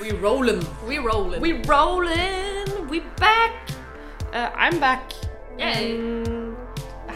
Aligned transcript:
we 0.00 0.12
rolling? 0.12 0.60
We 0.86 0.98
rolling. 0.98 1.40
We 1.40 1.62
rolling! 1.62 2.88
We 2.88 3.00
back! 3.16 3.70
Uh, 4.32 4.50
I'm 4.54 4.78
back. 4.78 5.12
Mm, 5.58 6.56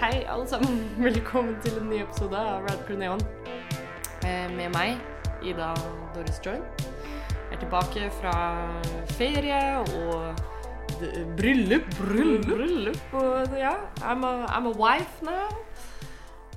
hei, 0.01 0.27
alle 0.29 0.47
sammen. 0.47 0.91
Velkommen 0.99 1.57
til 1.63 1.79
en 1.79 1.89
ny 1.91 2.03
episode 2.03 2.37
av 2.37 2.63
Rad 2.63 2.85
Crew 2.87 2.99
Neon. 2.99 3.21
Eh, 4.25 4.49
med 4.57 4.71
meg, 4.73 4.97
Ida 5.43 5.75
Doris 6.15 6.41
Join. 6.47 6.63
Jeg 7.51 7.59
er 7.59 7.61
tilbake 7.61 8.11
fra 8.21 8.35
ferie 9.19 9.79
og 9.79 10.35
bryllup. 11.37 11.83
Bryllup. 11.99 12.47
bryllup. 12.47 13.01
Og 13.13 13.59
ja, 13.59 13.75
I'm 14.01 14.25
a, 14.25 14.47
I'm 14.47 14.67
a 14.67 14.77
wife 14.77 15.23
now. 15.23 15.49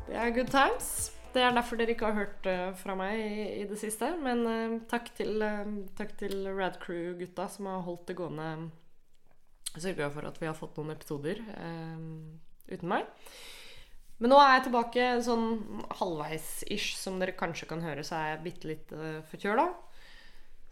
Det 0.08 0.16
er 0.16 0.30
good 0.30 0.48
times. 0.48 1.13
Det 1.34 1.42
er 1.42 1.56
derfor 1.56 1.80
dere 1.80 1.96
ikke 1.96 2.12
har 2.12 2.20
hørt 2.20 2.48
eh, 2.50 2.68
fra 2.78 2.94
meg 2.98 3.18
i, 3.18 3.64
det 3.70 3.80
siste. 3.82 4.12
Men 4.22 4.46
uh, 4.46 4.76
takk 4.90 5.10
til, 5.18 5.42
uh, 5.42 5.66
takk 5.98 6.14
til 6.20 6.46
Rad 6.54 6.78
Crew-gutta 6.84 7.48
som 7.50 7.70
har 7.72 7.82
holdt 7.88 8.06
det 8.12 8.18
gående. 8.20 8.50
Sørga 9.74 10.12
for 10.14 10.30
at 10.30 10.38
vi 10.38 10.46
har 10.46 10.58
fått 10.58 10.78
noen 10.78 10.94
episoder 10.94 11.40
uten 12.70 12.92
meg. 12.92 13.08
Men 14.22 14.30
nå 14.30 14.38
er 14.38 14.52
jeg 14.52 14.68
tilbake 14.68 15.08
sånn 15.26 15.48
halvveis-ish. 15.98 16.92
Som 17.00 17.18
dere 17.18 17.34
kanskje 17.34 17.66
kan 17.72 17.82
høre, 17.82 18.04
så 18.06 18.20
er 18.20 18.28
jeg 18.36 18.44
bitte 18.44 18.70
litt 18.70 18.94
forkjøla. 19.32 19.66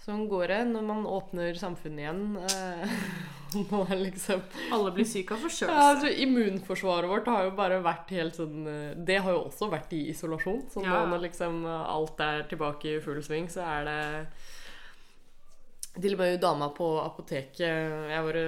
Sånn 0.02 0.24
går 0.30 0.50
det 0.50 0.62
når 0.72 0.86
man 0.86 1.04
åpner 1.06 1.58
samfunnet 1.60 2.02
igjen. 2.02 2.22
eh, 2.42 2.94
liksom 4.06 4.42
Alle 4.74 4.94
blir 4.96 5.06
syke 5.06 5.36
av 5.36 5.44
ja, 5.46 5.76
altså, 5.92 6.10
Immunforsvaret 6.24 7.10
vårt 7.12 7.30
har 7.30 7.46
jo 7.46 7.52
bare 7.58 7.78
vært 7.86 8.14
helt 8.16 8.40
sånn 8.40 8.66
eh, 8.72 8.96
Det 8.98 9.20
har 9.22 9.36
jo 9.36 9.44
også 9.46 9.70
vært 9.70 9.94
i 9.94 10.08
isolasjon. 10.14 10.64
Så 10.74 10.82
Ja. 10.86 11.04
når 11.06 11.28
liksom 11.28 11.62
eh, 11.70 11.86
alt 11.94 12.24
er 12.26 12.48
tilbake 12.50 12.96
i 12.96 13.04
full 13.04 13.22
sving, 13.22 13.46
så 13.52 13.62
er 13.68 13.86
det 13.92 14.02
Til 16.02 16.16
og 16.16 16.24
med 16.24 16.42
dama 16.42 16.72
på 16.74 16.90
apoteket 17.04 17.62
Jeg 17.62 18.26
var 18.26 18.42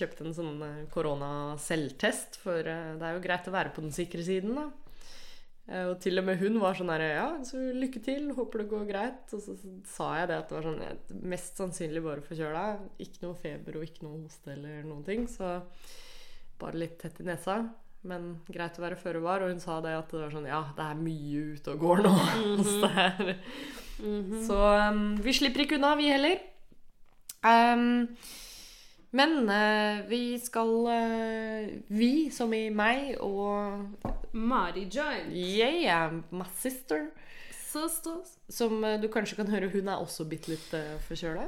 kjøpte 0.00 0.24
en 0.24 0.36
sånn 0.40 0.66
korona-selvtest, 0.94 2.40
for 2.40 2.62
det 2.64 3.02
er 3.02 3.16
jo 3.18 3.24
greit 3.28 3.48
å 3.50 3.56
være 3.58 3.74
på 3.74 3.84
den 3.84 3.92
sikre 3.92 4.24
siden, 4.24 4.54
da. 4.56 4.70
Eh, 5.68 5.84
Og 5.90 5.98
til 6.00 6.18
og 6.18 6.24
med 6.24 6.38
hun 6.40 6.58
var 6.62 6.74
sånn 6.78 6.88
her 6.94 7.02
Ja, 7.04 7.26
så 7.44 7.60
lykke 7.76 8.00
til. 8.04 8.30
Håper 8.36 8.62
det 8.62 8.68
går 8.70 8.86
greit. 8.88 9.34
Og 9.36 9.42
så 9.44 9.56
så 9.58 9.72
sa 9.86 10.14
jeg 10.20 10.28
det 10.30 10.38
at 10.38 10.48
det 10.48 10.56
var 10.58 10.68
sånn 10.70 10.80
jeg- 10.80 11.20
Mest 11.34 11.56
sannsynlig 11.60 12.02
bare 12.04 12.24
forkjøla. 12.24 12.64
Ikke 12.98 13.22
noe 13.26 13.34
feber 13.34 13.76
og 13.76 13.84
ikke 13.84 14.02
noe 14.06 14.22
hoste 14.24 14.52
eller 14.54 14.82
noen 14.82 15.04
ting. 15.04 15.26
Så 15.28 15.62
bare 16.58 16.74
litt 16.74 16.98
tett 16.98 17.20
i 17.20 17.24
nesa. 17.24 17.68
Men 18.04 18.40
greit 18.48 18.78
å 18.78 18.84
være 18.86 18.96
føre 18.96 19.20
var. 19.20 19.42
Og 19.42 19.50
hun 19.50 19.60
sa 19.60 19.80
det 19.80 19.92
at 19.98 20.08
det 20.10 20.20
var 20.20 20.30
sånn 20.30 20.46
Ja, 20.48 20.62
det 20.76 20.84
er 20.84 20.94
mye 20.94 21.54
ute 21.54 21.72
og 21.74 21.80
går 21.80 22.02
nå. 22.06 22.14
så, 22.64 22.80
det 22.88 22.96
er, 22.96 23.36
så 24.46 24.58
um, 24.90 25.16
vi 25.20 25.32
slipper 25.34 25.64
ikke 25.66 25.76
unna, 25.76 25.96
vi 25.98 26.08
heller. 26.08 26.38
Um, 27.44 28.08
men 29.10 29.48
uh, 29.48 30.04
vi 30.08 30.38
skal 30.40 30.72
uh, 30.84 31.68
Vi, 31.88 32.28
som 32.34 32.52
i 32.52 32.68
meg 32.68 33.16
og 33.24 34.34
Mari 34.36 34.84
Joint. 34.92 35.32
Yeah, 35.32 36.12
my 36.30 36.44
sister. 36.58 37.08
Sisters. 37.68 38.36
Som 38.48 38.84
uh, 38.84 38.96
du 39.00 39.08
kanskje 39.12 39.38
kan 39.40 39.48
høre, 39.52 39.70
hun 39.72 39.88
er 39.88 40.00
også 40.00 40.26
bitte 40.28 40.52
litt 40.52 40.68
uh, 40.76 40.98
forkjøla. 41.08 41.46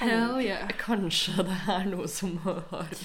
Hell 0.00 0.40
yeah. 0.44 0.68
Kanskje 0.80 1.44
det 1.48 1.58
er 1.76 1.86
noe 1.90 2.08
som 2.08 2.38
har, 2.46 2.96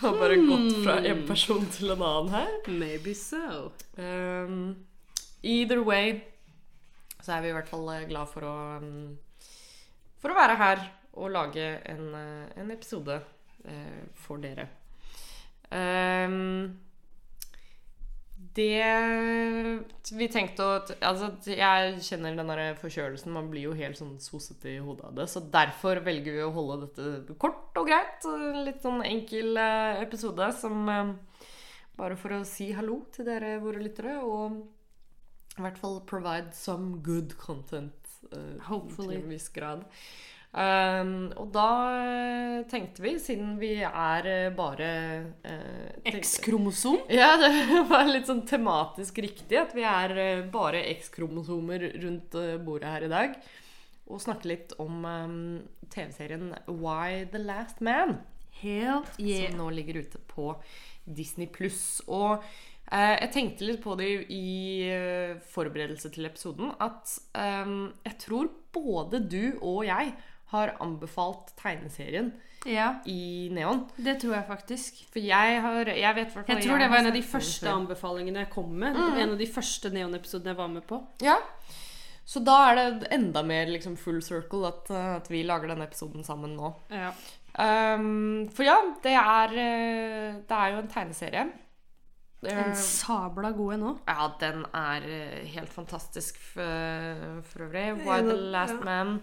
har 0.00 0.18
bare 0.22 0.38
gått 0.42 0.80
fra 0.84 1.00
en 1.02 1.26
person 1.26 1.66
til 1.74 1.94
en 1.96 2.06
annen 2.06 2.32
her. 2.34 2.56
Maybe 2.70 3.14
so. 3.14 3.72
Um, 3.98 4.86
either 5.42 5.82
way 5.82 6.20
så 7.22 7.36
er 7.36 7.42
vi 7.42 7.50
i 7.50 7.56
hvert 7.56 7.70
fall 7.70 7.88
glad 8.06 8.30
for 8.30 8.46
å 8.46 8.54
um, 8.78 9.16
For 10.22 10.30
å 10.30 10.36
være 10.38 10.58
her 10.60 10.82
og 11.16 11.32
lage 11.34 11.66
en, 11.90 12.08
eh, 12.14 12.60
en 12.60 12.70
episode 12.74 13.20
eh, 13.64 14.02
for 14.14 14.42
dere. 14.42 14.68
Um, 15.66 16.76
det 18.56 18.84
Vi 20.16 20.28
tenkte 20.30 20.62
å 20.64 20.74
Altså, 21.04 21.32
jeg 21.50 21.98
kjenner 22.06 22.36
den 22.38 22.52
der 22.52 22.76
forkjølelsen. 22.80 23.32
Man 23.34 23.50
blir 23.52 23.66
jo 23.68 23.74
helt 23.76 23.98
sånn 23.98 24.16
sosete 24.22 24.70
i 24.76 24.78
hodet 24.82 25.08
av 25.08 25.16
det. 25.18 25.26
Så 25.32 25.42
derfor 25.52 26.00
velger 26.06 26.36
vi 26.38 26.44
å 26.44 26.52
holde 26.54 26.86
dette 26.86 27.36
kort 27.42 27.76
og 27.76 27.88
greit. 27.90 28.24
Litt 28.66 28.84
sånn 28.84 29.02
enkel 29.04 29.58
eh, 29.60 30.02
episode 30.04 30.52
som 30.56 30.88
eh, 30.92 31.14
Bare 31.96 32.16
for 32.20 32.34
å 32.36 32.42
si 32.44 32.68
hallo 32.76 32.98
til 33.08 33.24
dere, 33.24 33.54
våre 33.62 33.80
lyttere, 33.80 34.18
og 34.20 34.58
i 35.56 35.62
hvert 35.64 35.78
fall 35.80 36.02
provide 36.04 36.52
some 36.52 36.98
good 37.00 37.32
content. 37.40 37.94
eh, 38.28 38.58
Hopefully. 38.68 39.14
Til 39.16 39.22
en 39.22 39.30
viss 39.32 39.46
grad. 39.54 39.86
Um, 40.56 41.26
og 41.36 41.50
da 41.52 41.70
eh, 42.00 42.62
tenkte 42.70 43.02
vi, 43.04 43.10
siden 43.20 43.58
vi 43.60 43.74
er 43.84 44.28
eh, 44.30 44.54
bare 44.56 44.90
uh, 45.44 46.12
X-kromosom. 46.16 47.02
ja, 47.12 47.34
det 47.36 47.82
var 47.90 48.06
litt 48.08 48.30
sånn 48.30 48.40
tematisk 48.48 49.18
riktig 49.20 49.58
at 49.60 49.74
vi 49.76 49.84
er 49.84 50.46
bare 50.48 50.80
X-kromosomer 50.94 51.84
rundt 52.00 52.38
bordet 52.64 52.88
her 52.88 53.04
i 53.04 53.10
dag. 53.12 53.34
Og 54.08 54.22
snakke 54.22 54.48
litt 54.48 54.72
om 54.80 55.04
um, 55.04 55.34
TV-serien 55.92 56.54
Why 56.70 57.26
the 57.34 57.42
Last 57.42 57.82
Man, 57.84 58.22
Hell 58.56 59.02
yeah. 59.20 59.50
som 59.50 59.58
nå 59.60 59.66
ligger 59.76 60.00
ute 60.06 60.22
på 60.30 60.54
Disney 61.04 61.50
pluss. 61.52 61.98
Og 62.08 62.40
jeg 62.86 63.28
tenkte 63.34 63.66
litt 63.66 63.82
på 63.82 63.96
det 63.98 64.08
i, 64.32 64.86
forberedelse 65.50 66.08
til 66.14 66.30
episoden, 66.30 66.70
at 66.80 67.12
um, 67.66 67.90
jeg 68.06 68.16
tror 68.22 68.48
både 68.72 69.20
du 69.26 69.58
og 69.58 69.82
jeg 69.88 70.14
har 70.52 70.76
anbefalt 70.80 71.54
tegneserien 71.58 72.32
Ja, 72.66 73.00
i 73.06 73.48
Neon. 73.54 73.84
det 73.96 74.20
tror 74.22 74.36
jeg 74.36 74.46
faktisk. 74.48 75.00
For 75.12 75.22
jeg 75.22 75.60
har 75.62 75.90
Jeg 75.90 76.14
vet 76.14 76.32
hvert 76.34 76.48
Jeg 76.48 76.62
tror 76.64 76.78
det 76.78 76.90
var 76.90 77.02
en 77.02 77.10
av 77.10 77.18
de 77.18 77.22
første 77.22 77.70
anbefalingene 77.70 78.44
jeg 78.44 78.50
kom 78.50 78.70
med. 78.74 78.96
En 78.96 79.34
av 79.34 79.38
de 79.38 79.46
første 79.46 79.90
Neon-episodene 79.90 80.54
jeg 80.54 80.58
var 80.58 80.68
med 80.68 80.86
på. 80.86 81.00
Ja. 81.22 81.38
Så 82.26 82.42
da 82.42 82.56
er 82.70 82.78
det 82.78 83.10
enda 83.14 83.42
mer 83.46 83.68
liksom 83.70 83.94
full 83.96 84.18
circle 84.22 84.66
at, 84.66 84.90
uh, 84.90 85.12
at 85.20 85.28
vi 85.30 85.44
lager 85.46 85.70
denne 85.70 85.86
episoden 85.86 86.26
sammen 86.26 86.56
nå. 86.58 86.72
Ja. 86.90 87.12
Um, 87.56 88.48
for 88.52 88.66
ja, 88.66 88.80
det 89.04 89.14
er, 89.14 89.54
uh, 89.54 90.40
det 90.42 90.56
er 90.58 90.74
jo 90.74 90.80
en 90.82 90.90
tegneserie. 90.90 91.46
En 92.46 92.74
sabla 92.78 93.50
god 93.56 93.74
en 93.74 93.84
òg. 93.90 94.02
ja, 94.06 94.26
den 94.42 94.66
er 94.74 95.06
uh, 95.06 95.38
helt 95.54 95.70
fantastisk 95.72 96.38
for, 96.52 97.40
for 97.46 97.68
øvrig. 97.68 97.86
Why 98.02 98.20
the 98.26 98.36
Last. 98.52 98.82
Man. 98.84 99.20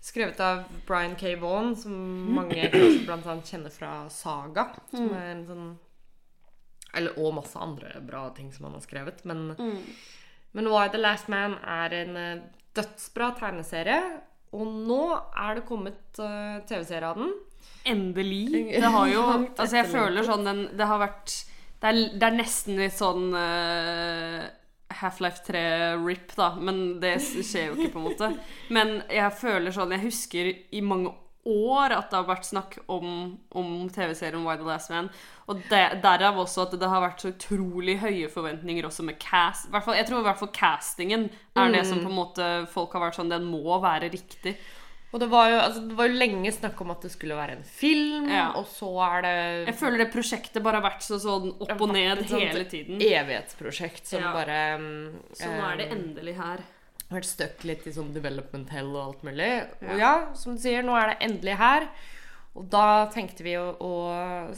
Skrevet 0.00 0.40
av 0.40 0.62
Brian 0.86 1.16
K. 1.16 1.34
Vaughan, 1.36 1.74
som 1.76 1.92
mange 2.34 2.70
kanskje 2.72 3.04
blant 3.04 3.26
annet 3.28 3.50
kjenner 3.52 3.74
fra 3.74 3.92
Saga. 4.12 4.70
Som 4.92 5.12
er 5.12 5.34
en 5.34 5.46
sånn 5.48 5.68
eller, 6.96 7.14
Og 7.22 7.34
masse 7.36 7.58
andre 7.60 8.00
bra 8.02 8.24
ting 8.34 8.48
som 8.52 8.66
han 8.66 8.78
har 8.78 8.82
skrevet. 8.82 9.22
Men 9.28 9.52
Men 10.52 10.70
Why 10.72 10.88
the 10.90 10.98
Last 10.98 11.28
Man 11.28 11.54
er 11.62 11.94
en 11.94 12.16
eh, 12.16 12.42
dødsbra 12.74 13.34
tegneserie. 13.38 14.00
Og 14.56 14.66
nå 14.66 15.04
er 15.38 15.60
det 15.60 15.66
kommet 15.68 16.18
uh, 16.18 16.58
TV-serie 16.66 17.06
av 17.06 17.20
den. 17.20 17.30
Endelig. 17.86 18.64
Det 18.82 18.90
har 18.96 19.12
jo 19.12 19.22
Altså, 19.30 19.76
jeg 19.76 19.90
føler 19.92 20.26
sånn 20.26 20.46
den 20.48 20.62
Det 20.76 20.86
har 20.88 20.98
vært 21.00 21.34
Det 21.80 21.90
er, 21.90 22.00
det 22.16 22.26
er 22.26 22.34
nesten 22.34 22.80
litt 22.80 22.96
sånn 22.96 23.30
eh, 23.36 24.48
Half-Life 24.90 25.44
3-rip, 25.46 26.34
da. 26.36 26.52
Men 26.58 27.00
det 27.02 27.16
skjer 27.22 27.70
jo 27.70 27.78
ikke, 27.78 27.92
på 27.94 28.02
en 28.02 28.08
måte. 28.10 28.30
Men 28.74 29.00
jeg 29.10 29.36
føler 29.40 29.74
sånn 29.74 29.94
Jeg 29.94 30.06
husker 30.08 30.50
i 30.50 30.82
mange 30.84 31.12
år 31.48 31.94
at 31.96 32.10
det 32.10 32.18
har 32.18 32.26
vært 32.28 32.48
snakk 32.48 32.74
om, 32.92 33.06
om 33.56 33.70
TV-serien 33.92 34.42
Why 34.44 34.58
the 34.60 34.66
Last 34.66 34.92
Man. 34.92 35.08
Og 35.50 35.62
det, 35.70 35.80
derav 36.04 36.38
også 36.38 36.66
at 36.66 36.74
det 36.78 36.90
har 36.90 37.02
vært 37.02 37.24
så 37.24 37.32
utrolig 37.32 37.96
høye 38.02 38.28
forventninger 38.30 38.86
også 38.86 39.06
med 39.08 39.18
cast. 39.22 39.70
Hvert 39.72 39.86
fall, 39.86 39.96
jeg 39.98 40.08
tror 40.10 40.20
i 40.20 40.28
hvert 40.28 40.40
fall 40.42 40.52
castingen 40.54 41.30
er 41.56 41.72
det 41.72 41.86
som 41.88 42.02
på 42.02 42.10
en 42.10 42.18
måte 42.18 42.50
folk 42.70 42.92
har 42.94 43.06
vært 43.08 43.18
sånn 43.18 43.32
Den 43.32 43.48
må 43.48 43.80
være 43.82 44.12
riktig. 44.12 44.54
Og 45.12 45.18
det 45.18 45.26
var, 45.32 45.48
jo, 45.50 45.56
altså, 45.58 45.80
det 45.88 45.96
var 45.98 46.06
jo 46.06 46.18
lenge 46.20 46.52
snakk 46.54 46.80
om 46.84 46.90
at 46.94 47.02
det 47.02 47.10
skulle 47.10 47.34
være 47.34 47.56
en 47.58 47.64
film, 47.66 48.28
Ja. 48.30 48.52
og 48.54 48.66
så 48.70 48.90
er 49.08 49.22
det 49.26 49.66
Jeg 49.66 49.74
føler 49.80 49.98
det 50.04 50.12
prosjektet 50.12 50.62
bare 50.62 50.78
har 50.80 50.84
vært 50.90 51.02
så 51.02 51.18
sånn 51.18 51.48
opp 51.60 51.80
og 51.82 51.92
ned 51.92 52.18
et 52.20 52.28
sånt 52.30 52.44
hele 52.46 52.64
tiden. 52.70 53.00
evighetsprosjekt 53.02 54.06
som 54.06 54.22
Ja. 54.22 54.32
bare 54.32 54.58
um, 54.78 55.20
Så 55.34 55.48
nå 55.50 55.72
er 55.72 55.76
det 55.82 55.88
um, 55.90 55.98
endelig 55.98 56.36
her. 56.36 56.60
vært 57.10 57.24
stuck 57.26 57.64
litt 57.64 57.86
i 57.86 57.90
sånn 57.90 58.12
development 58.14 58.70
hell 58.70 58.94
og 58.94 59.02
alt 59.08 59.22
mulig. 59.26 59.50
Ja. 59.82 59.90
Og 59.90 59.98
ja, 59.98 60.12
som 60.34 60.54
du 60.54 60.60
sier, 60.62 60.82
nå 60.86 60.94
er 60.94 61.08
det 61.14 61.18
endelig 61.28 61.56
her. 61.58 61.88
Og 62.58 62.64
da 62.66 63.06
tenkte 63.14 63.44
vi 63.46 63.52
å, 63.56 63.76
å 63.78 63.90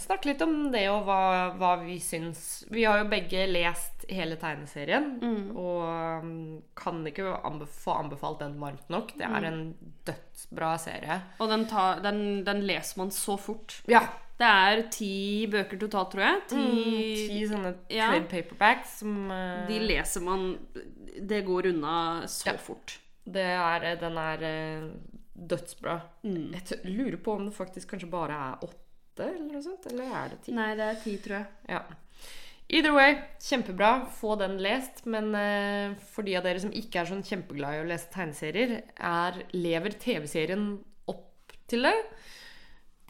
snakke 0.00 0.30
litt 0.30 0.40
om 0.44 0.70
det 0.72 0.86
og 0.88 1.02
hva, 1.04 1.18
hva 1.60 1.72
vi 1.82 1.98
syns. 2.00 2.62
Vi 2.72 2.86
har 2.88 3.02
jo 3.02 3.08
begge 3.10 3.42
lest 3.50 4.06
hele 4.08 4.38
tegneserien 4.40 5.10
og 5.52 6.22
um, 6.24 6.62
kan 6.74 7.02
ikke 7.06 7.34
anbe 7.44 7.68
få 7.68 7.98
anbefalt 8.00 8.40
den 8.40 8.56
varmt 8.62 8.88
nok. 8.90 9.12
Det 9.20 9.28
er 9.28 9.44
en 9.50 9.60
dødsbra 10.08 10.72
serie. 10.80 11.20
Og 11.38 11.52
den, 11.52 11.66
tar, 11.70 12.00
den, 12.02 12.42
den 12.48 12.64
leser 12.66 13.02
man 13.04 13.12
så 13.14 13.36
fort. 13.38 13.82
Ja. 13.92 14.06
Det 14.40 14.48
er 14.48 14.80
ti 14.90 15.12
bøker 15.52 15.78
totalt, 15.84 16.14
tror 16.16 16.24
jeg. 16.24 16.40
Ti, 16.50 16.56
Mm, 16.56 17.28
Ti 17.28 17.40
sånne 17.52 17.74
Ja. 17.92 18.08
trade 18.10 18.26
paperbacks 18.32 18.98
som 19.04 19.28
uh, 19.30 19.66
De 19.68 19.76
leser 19.84 20.24
man 20.24 20.48
Det 21.20 21.44
går 21.46 21.68
unna 21.74 22.22
så 22.26 22.48
Ja. 22.54 22.56
fort. 22.58 22.96
Det 23.28 23.44
er 23.44 23.84
Den 24.00 24.16
er 24.18 24.42
eh, 24.42 24.88
dødsbra. 25.34 25.96
Mm. 26.26 26.52
Jeg 26.54 26.78
lurer 26.84 27.16
på 27.16 27.36
om 27.38 27.48
det 27.48 27.56
faktisk 27.56 27.94
kanskje 27.94 28.10
bare 28.12 28.36
er 28.50 28.64
åtte, 28.68 29.26
eller 29.26 29.48
noe 29.48 29.64
sånt? 29.64 29.88
Eller 29.90 30.12
er 30.22 30.32
det 30.32 30.40
ti? 30.44 30.54
Nei, 30.56 30.70
det 30.78 30.88
er 30.88 31.00
ti, 31.02 31.16
tror 31.24 31.38
jeg. 31.38 31.46
Ja. 31.72 31.82
Either 32.72 32.94
way, 32.96 33.16
kjempebra. 33.42 33.90
Få 34.16 34.36
den 34.40 34.56
lest. 34.64 35.04
Men 35.04 35.34
eh, 35.36 35.96
for 36.14 36.24
de 36.24 36.36
av 36.38 36.46
dere 36.46 36.62
som 36.62 36.72
ikke 36.72 37.02
er 37.02 37.10
sånn 37.10 37.24
kjempeglad 37.26 37.76
i 37.76 37.82
å 37.82 37.88
lese 37.90 38.08
tegneserier, 38.14 38.78
er, 38.96 39.42
lever 39.56 39.98
TV-serien 40.00 40.70
opp 41.12 41.52
til 41.68 41.88
det? 41.88 41.96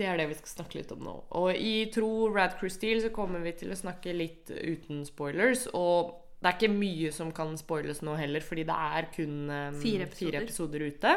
Det 0.00 0.08
er 0.08 0.18
det 0.18 0.30
vi 0.32 0.38
skal 0.40 0.54
snakke 0.56 0.80
litt 0.80 0.90
om 0.94 1.04
nå. 1.04 1.14
Og 1.38 1.52
i 1.54 1.84
tro 1.94 2.30
Rad 2.32 2.56
Crew-stil 2.58 3.04
så 3.04 3.12
kommer 3.14 3.44
vi 3.44 3.52
til 3.60 3.70
å 3.70 3.78
snakke 3.78 4.14
litt 4.16 4.50
uten 4.50 5.04
spoilers. 5.06 5.68
Og 5.78 6.16
det 6.42 6.48
er 6.50 6.58
ikke 6.58 6.74
mye 6.74 7.12
som 7.14 7.30
kan 7.36 7.54
spoiles 7.60 8.02
nå 8.02 8.16
heller, 8.18 8.42
fordi 8.42 8.64
det 8.66 8.80
er 8.98 9.10
kun 9.14 9.36
eh, 9.46 9.68
Fire 9.78 10.08
episoder. 10.08 10.18
fire 10.24 10.42
episoder 10.42 10.86
ute. 10.90 11.14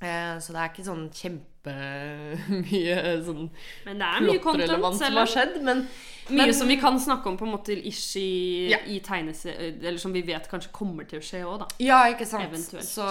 Eh, 0.00 0.36
så 0.38 0.52
det 0.54 0.60
er 0.62 0.68
ikke 0.70 0.84
sånn 0.86 1.08
kjempemye 1.10 2.98
sånn 3.26 3.48
Men 3.84 3.98
det 3.98 4.06
er 4.06 4.20
mye 4.28 4.38
content, 4.44 4.70
som 5.00 5.16
har 5.18 5.26
skjedd. 5.26 5.56
Men 5.66 5.80
mye 6.28 6.36
men- 6.46 6.54
som 6.54 6.68
vi 6.70 6.76
kan 6.78 7.00
snakke 7.02 7.26
om 7.26 7.36
på 7.40 7.46
en 7.48 7.52
måte 7.56 7.74
ish 7.74 8.16
i, 8.20 8.68
Ja. 8.70 8.78
i. 8.86 9.00
Eller 9.02 9.98
som 9.98 10.12
vi 10.14 10.22
vet 10.22 10.46
kanskje 10.48 10.70
kommer 10.70 11.04
til 11.08 11.18
å 11.18 11.22
skje 11.24 11.42
òg, 11.42 11.58
da. 11.64 11.66
Ja, 11.82 12.04
ikke 12.12 12.26
sant. 12.30 12.54
Så, 12.84 13.08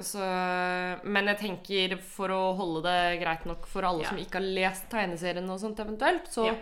så, 0.00 0.24
men 1.04 1.26
jeg 1.26 1.38
tenker 1.42 1.98
for 2.00 2.28
å 2.32 2.56
holde 2.56 2.82
det 2.88 3.20
greit 3.20 3.44
nok 3.44 3.66
for 3.66 3.82
alle 3.84 4.02
Ja. 4.02 4.08
som 4.08 4.18
ikke 4.18 4.40
har 4.40 4.48
lest 4.56 4.88
tegneserien 4.88 5.50
og 5.50 5.60
sånt 5.60 5.78
eventuelt, 5.84 6.30
så, 6.32 6.46
Ja. 6.46 6.54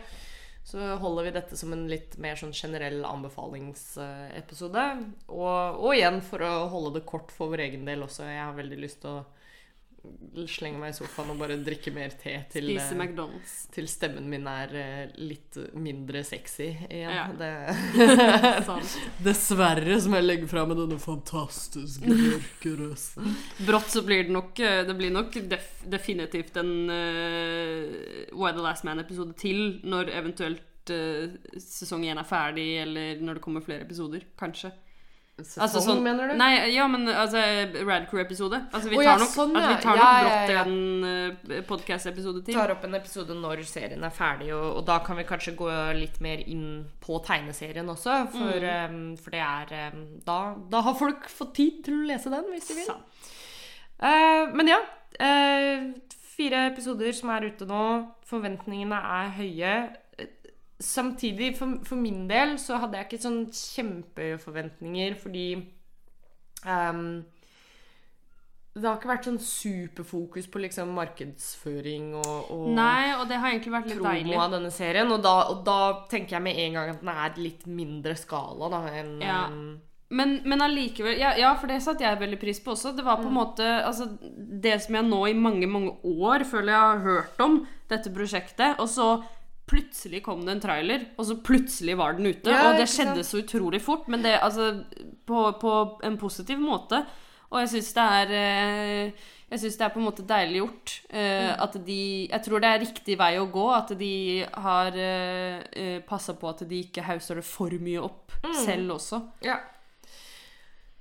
så 0.64 0.99
holder 0.99 1.25
vi 1.25 1.31
dette 1.38 1.56
som 1.56 1.72
en 1.72 1.87
litt 1.88 2.19
mer 2.19 2.34
sånn 2.34 2.52
generell 2.52 3.05
anbefalingsepisode. 3.05 4.84
Og, 5.28 5.78
og 5.84 5.94
igjen 5.94 6.20
for 6.22 6.38
å 6.43 6.69
holde 6.72 6.99
det 6.99 7.06
kort 7.06 7.31
for 7.31 7.49
vår 7.52 7.61
egen 7.69 7.84
del 7.87 8.02
også. 8.02 8.26
Jeg 8.26 8.43
har 8.43 8.56
veldig 8.58 8.81
lyst 8.82 9.00
til 9.02 9.11
å 9.20 9.25
slenge 10.49 10.81
meg 10.81 10.94
i 10.94 10.97
sofaen 10.97 11.32
og 11.32 11.41
bare 11.41 11.56
drikke 11.61 11.93
mer 11.93 12.12
te 12.19 12.32
til, 12.52 12.70
Spise 12.70 12.94
eh, 12.94 12.99
McDonald's. 12.99 13.55
til 13.75 13.88
stemmen 13.91 14.29
min 14.31 14.47
er 14.49 14.75
eh, 14.79 15.12
litt 15.20 15.58
mindre 15.76 16.23
sexy 16.26 16.70
igjen. 16.88 17.12
Ja. 17.12 17.26
Det 17.37 17.50
Dessverre 19.26 19.99
som 20.00 20.17
jeg 20.17 20.26
legger 20.26 20.50
fra 20.50 20.64
med 20.69 20.81
denne 20.81 21.00
fantastiske 21.02 22.08
mørkerøsten. 22.08 23.37
Brått 23.69 23.93
så 23.93 24.05
blir 24.06 24.26
det 24.29 24.35
nok 24.35 24.61
eh, 24.64 24.82
Det 24.88 24.97
blir 24.97 25.12
nok 25.14 25.41
def 25.50 25.69
definitivt 25.91 26.56
en 26.61 26.75
uh, 26.91 28.37
Why 28.37 28.53
the 28.55 28.64
Last 28.64 28.85
Man-episode 28.85 29.35
til 29.41 29.81
når 29.88 30.12
eventuelt 30.12 30.93
uh, 30.93 31.32
sesong 31.56 32.05
én 32.08 32.20
er 32.20 32.29
ferdig, 32.29 32.69
eller 32.82 33.20
når 33.25 33.38
det 33.38 33.44
kommer 33.44 33.64
flere 33.64 33.87
episoder. 33.87 34.25
Kanskje. 34.38 34.73
Sesong, 35.45 35.63
Altså 35.67 35.81
sånn- 35.85 36.03
mener 36.03 36.29
du? 36.29 36.35
Nei, 36.41 36.51
ja, 36.75 36.87
men 36.91 37.07
altså 37.09 37.41
Radcrew-episode. 37.87 38.61
Altså, 38.73 38.89
vi 38.91 38.97
tar 38.97 39.05
ja, 39.05 39.17
nok, 39.19 39.29
sånn, 39.33 39.57
altså, 39.57 39.71
vi 39.77 39.83
tar 39.83 39.97
nok 39.97 40.05
ja, 40.05 40.21
brått 40.27 40.53
en 40.61 41.57
uh, 41.57 41.63
podkast-episode 41.69 42.45
til. 42.45 42.55
tar 42.55 42.71
opp 42.75 42.85
en 42.85 42.95
episode 43.01 43.37
når 43.41 43.65
serien 43.69 44.05
er 44.05 44.11
ferdig, 44.15 44.53
og, 44.55 44.77
og 44.79 44.85
da 44.87 44.99
kan 45.07 45.17
vi 45.17 45.25
kanskje 45.25 45.57
gå 45.57 45.71
litt 45.99 46.21
mer 46.21 46.43
inn 46.47 46.87
på 47.01 47.19
tegneserien 47.27 47.89
også. 47.89 48.21
For, 48.33 48.61
Mm. 48.61 48.95
um, 48.95 49.17
for 49.17 49.31
det 49.31 49.41
er 49.41 49.93
um, 49.95 50.05
da, 50.27 50.39
da 50.71 50.81
har 50.83 50.95
folk 50.95 51.29
fått 51.29 51.55
tid 51.55 51.83
til 51.85 51.95
å 52.03 52.07
lese 52.07 52.31
den, 52.33 52.45
hvis 52.53 52.69
de 52.69 52.75
vil. 52.83 52.95
Eh, 54.03 54.47
men 54.57 54.69
ja. 54.71 54.79
Uh, 55.21 55.91
fire 56.37 56.63
episoder 56.71 57.13
som 57.13 57.29
er 57.35 57.51
ute 57.51 57.67
nå. 57.69 57.81
Forventningene 58.31 58.97
er 58.97 59.33
høye. 59.37 59.73
Samtidig, 60.81 61.53
for, 61.59 61.77
for 61.85 62.00
min 62.00 62.25
del, 62.31 62.55
så 62.61 62.79
hadde 62.81 62.97
jeg 62.97 63.09
ikke 63.11 63.25
sånn 63.27 63.43
kjempeforventninger, 63.53 65.19
fordi 65.21 65.44
um, 66.65 67.21
det 68.71 68.87
har 68.87 68.97
ikke 68.97 69.11
vært 69.11 69.27
sånn 69.27 69.41
superfokus 69.43 70.47
på 70.49 70.62
liksom 70.62 70.93
markedsføring 70.94 72.15
og, 72.21 72.50
og 72.55 72.65
Nei, 72.77 73.11
og 73.19 73.27
det 73.29 73.41
har 73.43 73.50
egentlig 73.50 73.75
vært 73.75 73.91
litt 73.91 74.03
deilig. 74.05 74.37
av 74.38 74.55
denne 74.55 74.71
serien. 74.73 75.11
Og 75.11 75.21
da, 75.25 75.35
og 75.50 75.65
da 75.67 75.79
tenker 76.11 76.38
jeg 76.38 76.44
med 76.44 76.61
en 76.65 76.79
gang 76.79 76.93
at 76.93 77.03
den 77.03 77.11
er 77.12 77.41
litt 77.43 77.67
mindre 77.69 78.17
skala 78.19 78.71
da, 78.73 78.82
enn 79.03 79.17
Ja. 79.25 79.44
Men, 80.11 80.41
men 80.43 80.59
allikevel 80.65 81.21
ja, 81.21 81.37
ja, 81.38 81.53
for 81.55 81.71
det 81.71 81.77
satte 81.85 82.03
jeg 82.03 82.19
veldig 82.19 82.38
pris 82.41 82.59
på 82.62 82.73
også. 82.73 82.97
Det 82.97 83.05
var 83.06 83.21
på 83.21 83.29
en 83.29 83.37
måte 83.37 83.67
altså, 83.87 84.09
Det 84.19 84.73
som 84.82 84.97
jeg 84.99 85.06
nå 85.06 85.21
i 85.31 85.37
mange, 85.38 85.69
mange 85.71 85.93
år 86.03 86.43
føler 86.50 86.73
jeg 86.73 86.81
har 86.81 87.05
hørt 87.05 87.44
om 87.44 87.61
dette 87.91 88.11
prosjektet, 88.15 88.81
og 88.82 88.91
så 88.91 89.11
plutselig 89.70 90.22
kom 90.26 90.43
det 90.44 90.56
en 90.56 90.62
trailer, 90.67 91.06
og 91.17 91.26
så 91.31 91.38
plutselig 91.46 91.94
var 92.00 92.19
den 92.19 92.26
ute. 92.32 92.50
Ja, 92.50 92.69
og 92.72 92.78
det 92.81 92.88
skjedde 92.90 93.22
så 93.26 93.40
utrolig 93.44 93.81
fort, 93.84 94.08
men 94.11 94.22
det 94.26 94.34
altså 94.43 94.72
på, 95.31 95.44
på 95.62 95.75
en 96.05 96.19
positiv 96.20 96.58
måte. 96.62 97.05
Og 97.50 97.61
jeg 97.64 97.70
syns 97.72 97.93
det 97.96 98.02
er 98.20 98.32
eh, 98.38 99.12
Jeg 99.50 99.58
synes 99.58 99.76
det 99.81 99.82
er 99.82 99.90
på 99.90 99.99
en 99.99 100.05
måte 100.06 100.22
deilig 100.22 100.61
gjort. 100.61 100.93
eh, 101.11 101.49
Mm. 101.50 101.62
At 101.64 101.72
de 101.87 102.28
Jeg 102.31 102.43
tror 102.44 102.61
det 102.62 102.69
er 102.70 102.78
riktig 102.84 103.17
vei 103.19 103.32
å 103.40 103.49
gå. 103.50 103.64
At 103.75 103.88
de 103.99 104.44
har 104.55 104.94
uh, 104.94 106.00
passa 106.06 106.34
på 106.38 106.49
at 106.52 106.62
de 106.70 106.78
ikke 106.84 107.02
hauser 107.02 107.34
det 107.40 107.44
for 107.44 107.70
mye 107.82 107.99
opp 108.06 108.31
Mm. 108.44 108.55
selv 108.64 108.93
også. 108.94 109.19
Ja. 109.43 109.56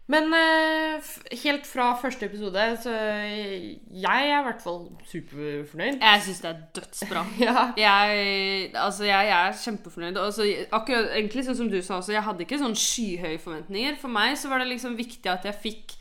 Men 0.09 0.31
eh, 0.33 1.09
helt 1.43 1.67
fra 1.69 1.91
første 2.01 2.25
episode, 2.25 2.63
så 2.81 2.93
jeg 2.93 4.29
er 4.31 4.39
i 4.39 4.45
hvert 4.47 4.63
fall 4.63 4.87
superfornøyd. 5.05 5.99
Jeg 6.01 6.23
syns 6.25 6.41
det 6.41 6.49
er 6.49 6.63
dødsbra. 6.79 7.25
Ja. 7.45 7.67
Jeg, 7.77 8.71
altså 8.73 9.05
jeg, 9.05 9.29
jeg 9.29 9.47
er 9.47 9.59
kjempefornøyd. 9.63 10.17
Altså, 10.17 10.49
akkurat, 10.71 11.11
egentlig 11.13 11.45
sånn 11.45 11.59
som 11.61 11.69
du 11.69 11.77
sa 11.85 11.99
også, 11.99 12.15
jeg 12.15 12.25
hadde 12.25 12.45
ikke 12.47 12.61
sånn 12.61 12.77
skyhøye 12.77 13.37
forventninger. 13.43 13.99
For 14.01 14.11
meg 14.13 14.33
så 14.41 14.49
var 14.49 14.63
det 14.63 14.71
liksom 14.73 14.97
viktig 14.97 15.29
at 15.29 15.45
jeg 15.45 15.61
fikk 15.61 15.98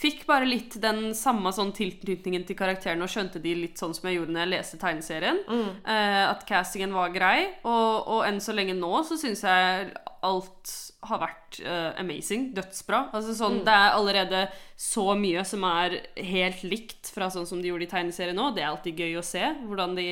Fikk 0.00 0.22
bare 0.24 0.46
litt 0.48 0.78
den 0.80 1.10
samme 1.12 1.50
sånn 1.52 1.74
tilknytningen 1.76 2.46
til 2.48 2.56
karakterene 2.56 3.04
og 3.04 3.10
skjønte 3.12 3.42
de 3.44 3.50
litt 3.58 3.76
sånn 3.80 3.92
som 3.92 4.06
jeg 4.08 4.16
gjorde 4.16 4.32
når 4.32 4.46
jeg 4.46 4.52
leste 4.54 4.78
tegneserien. 4.80 5.42
Eh, 5.84 6.22
at 6.24 6.46
castingen 6.48 6.94
var 6.96 7.12
grei. 7.12 7.50
Og, 7.68 8.08
og 8.08 8.22
enn 8.24 8.40
så 8.40 8.54
lenge 8.56 8.78
nå 8.78 8.94
så 9.04 9.18
syns 9.20 9.44
jeg 9.44 9.90
alt 10.24 10.72
har 11.04 11.20
vært 11.20 11.60
eh, 11.64 12.00
amazing. 12.00 12.48
Dødsbra. 12.56 13.02
Altså 13.16 13.36
sånn, 13.36 13.60
Det 13.64 13.76
er 13.76 13.92
allerede 13.98 14.42
så 14.80 15.06
mye 15.20 15.44
som 15.48 15.64
er 15.68 15.98
helt 16.16 16.64
likt 16.64 17.12
fra 17.12 17.28
sånn 17.32 17.48
som 17.48 17.60
de 17.60 17.68
gjorde 17.68 17.84
i 17.84 17.92
tegneserien 17.92 18.36
nå. 18.40 18.50
Det 18.56 18.64
er 18.64 18.72
alltid 18.72 19.04
gøy 19.04 19.20
å 19.20 19.24
se 19.24 19.44
hvordan 19.66 19.96
de 20.00 20.08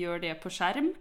gjør 0.00 0.20
det 0.28 0.36
på 0.44 0.52
skjerm. 0.52 0.92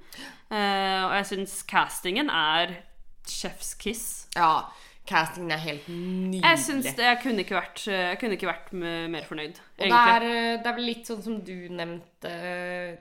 Eh, 0.47 0.99
og 1.09 1.15
jeg 1.19 1.31
syns 1.35 1.59
castingen 1.67 2.31
er 2.31 2.79
chef's 3.27 3.75
kiss. 3.79 4.29
ja. 4.39 4.69
Castingen 5.09 5.53
er 5.55 5.61
helt 5.63 5.87
nydelig. 5.89 6.43
Jeg 6.43 6.61
syns 6.63 6.89
det, 6.91 7.05
jeg 7.07 7.19
kunne 7.23 7.45
ikke 7.45 7.57
vært, 7.57 7.83
kunne 8.21 8.37
ikke 8.37 8.49
vært 8.49 8.73
mer 8.77 9.25
fornøyd, 9.27 9.61
Og 9.79 9.85
det 9.85 10.01
er, 10.13 10.25
eh, 10.27 10.57
det 10.59 10.69
er 10.69 10.75
vel 10.77 10.89
litt 10.89 11.09
sånn 11.09 11.23
som 11.25 11.39
du 11.45 11.55
nevnte 11.73 12.29
eh, 12.29 12.99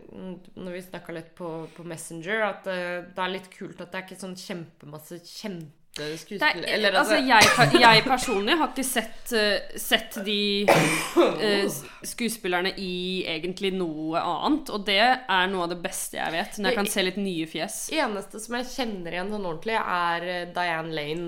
når 0.56 0.76
vi 0.76 0.84
snakka 0.86 1.16
litt 1.16 1.34
på, 1.38 1.50
på 1.74 1.86
Messenger, 1.88 2.44
at 2.48 2.70
eh, 2.72 3.00
det 3.12 3.24
er 3.24 3.34
litt 3.34 3.50
kult 3.52 3.82
at 3.82 3.92
det 3.92 4.00
er 4.00 4.06
ikke 4.06 4.22
sånn 4.22 4.38
kjempemasse 4.38 5.20
kjente 5.26 5.77
Er, 6.00 6.16
skuespillere 6.20 6.72
Eller 6.74 6.98
altså, 6.98 7.18
altså 7.18 7.76
jeg, 7.76 7.82
jeg 7.82 8.04
personlig 8.06 8.56
har 8.60 8.72
ikke 8.72 8.86
sett, 8.86 9.32
uh, 9.34 9.78
sett 9.80 10.18
de 10.26 10.40
uh, 10.68 11.78
skuespillerne 12.06 12.72
i 12.78 13.24
egentlig 13.28 13.72
noe 13.76 14.20
annet, 14.22 14.70
og 14.74 14.84
det 14.86 15.00
er 15.00 15.48
noe 15.50 15.66
av 15.66 15.72
det 15.74 15.80
beste 15.82 16.18
jeg 16.20 16.34
vet. 16.34 16.58
Når 16.58 16.70
jeg 16.72 16.80
kan 16.80 16.92
se 16.92 17.06
litt 17.06 17.18
nye 17.22 17.48
fjes. 17.50 17.80
eneste 17.94 18.42
som 18.42 18.58
jeg 18.58 18.70
kjenner 18.72 19.16
igjen 19.16 19.32
sånn 19.34 19.48
ordentlig, 19.48 19.78
er 19.78 20.28
eh, 20.28 20.44
Diane 20.54 20.94
Lane. 20.94 21.26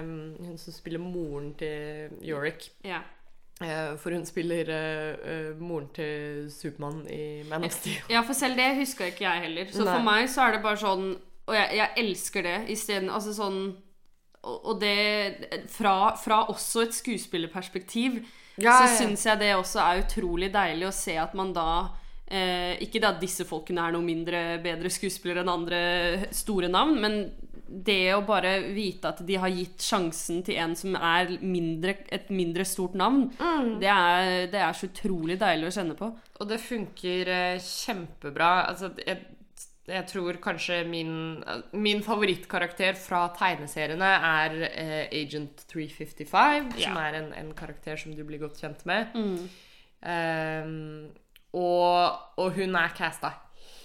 um, 0.00 0.12
hun 0.50 0.58
som 0.60 0.74
spiller 0.74 1.02
moren 1.02 1.54
til 1.58 2.20
Yorick. 2.26 2.70
Ja. 2.86 3.02
Eh, 3.60 3.96
for 4.00 4.14
hun 4.16 4.24
spiller 4.26 4.70
uh, 4.72 5.18
uh, 5.20 5.60
moren 5.60 5.90
til 5.94 6.46
Supermann 6.52 7.02
i 7.12 7.42
Man 7.48 7.64
of 7.64 7.72
Steel. 7.72 8.00
ja, 8.08 8.22
for 8.24 8.32
selv 8.32 8.56
det 8.56 8.76
huska 8.78 9.10
ikke 9.10 9.26
jeg 9.26 9.44
heller. 9.48 9.66
Så 9.72 9.84
Nei. 9.84 9.92
for 9.92 10.06
meg 10.06 10.30
så 10.32 10.46
er 10.46 10.56
det 10.56 10.62
bare 10.64 10.80
sånn 10.80 11.10
Og 11.50 11.54
jeg, 11.56 11.68
jeg 11.76 11.88
elsker 12.04 12.46
det 12.46 12.56
isteden 12.72 13.10
Altså 13.10 13.34
sånn 13.36 13.60
og 14.44 14.78
det 14.80 15.64
fra, 15.68 16.14
fra 16.16 16.42
også 16.48 16.86
et 16.86 16.94
skuespillerperspektiv 16.96 18.20
Ja, 18.60 18.74
så 18.80 19.04
syns 19.04 19.24
jeg 19.24 19.38
det 19.40 19.54
også 19.56 19.80
er 19.80 20.02
utrolig 20.02 20.50
deilig 20.52 20.88
å 20.88 20.92
se 20.94 21.14
at 21.20 21.32
man 21.38 21.52
da 21.56 21.66
eh, 22.28 22.74
Ikke 22.84 23.00
at 23.08 23.20
disse 23.22 23.44
folkene 23.48 23.86
er 23.86 23.94
noe 23.94 24.04
mindre 24.04 24.58
bedre 24.64 24.90
skuespillere 24.92 25.44
enn 25.44 25.52
andre 25.52 25.80
store 26.34 26.68
navn, 26.72 26.98
men 27.00 27.16
det 27.70 28.14
å 28.16 28.24
bare 28.26 28.56
vite 28.74 29.12
at 29.12 29.20
de 29.22 29.36
har 29.38 29.52
gitt 29.54 29.78
sjansen 29.86 30.40
til 30.42 30.56
en 30.58 30.72
som 30.74 30.96
er 30.98 31.36
mindre, 31.38 31.92
et 32.10 32.26
mindre 32.34 32.64
stort 32.66 32.96
navn, 32.98 33.28
Mm. 33.38 33.76
det, 33.78 33.86
er, 33.92 34.46
det 34.50 34.58
er 34.58 34.72
så 34.74 34.88
utrolig 34.88 35.36
deilig 35.38 35.68
å 35.68 35.74
kjenne 35.76 35.94
på. 35.94 36.08
Og 36.40 36.48
det 36.50 36.58
funker 36.64 37.30
eh, 37.30 37.60
kjempebra. 37.62 38.48
Altså, 38.72 38.90
jeg, 39.06 39.20
jeg 39.88 40.06
tror 40.06 40.36
kanskje 40.42 40.84
min, 40.86 41.42
min 41.72 42.02
favorittkarakter 42.04 42.94
fra 43.00 43.24
tegneseriene 43.34 44.10
er 44.28 44.56
eh, 44.68 45.08
Agent 45.22 45.64
355, 45.72 46.72
som 46.76 46.96
Ja. 46.98 47.08
er 47.08 47.18
en, 47.22 47.32
en 47.34 47.52
karakter 47.58 47.96
som 47.96 48.14
du 48.14 48.22
blir 48.28 48.38
godt 48.42 48.60
kjent 48.60 48.84
med. 48.86 49.08
Ehm, 50.02 51.10
og, 51.56 52.20
og 52.38 52.52
hun 52.56 52.76
er 52.78 52.92
casta 52.96 53.32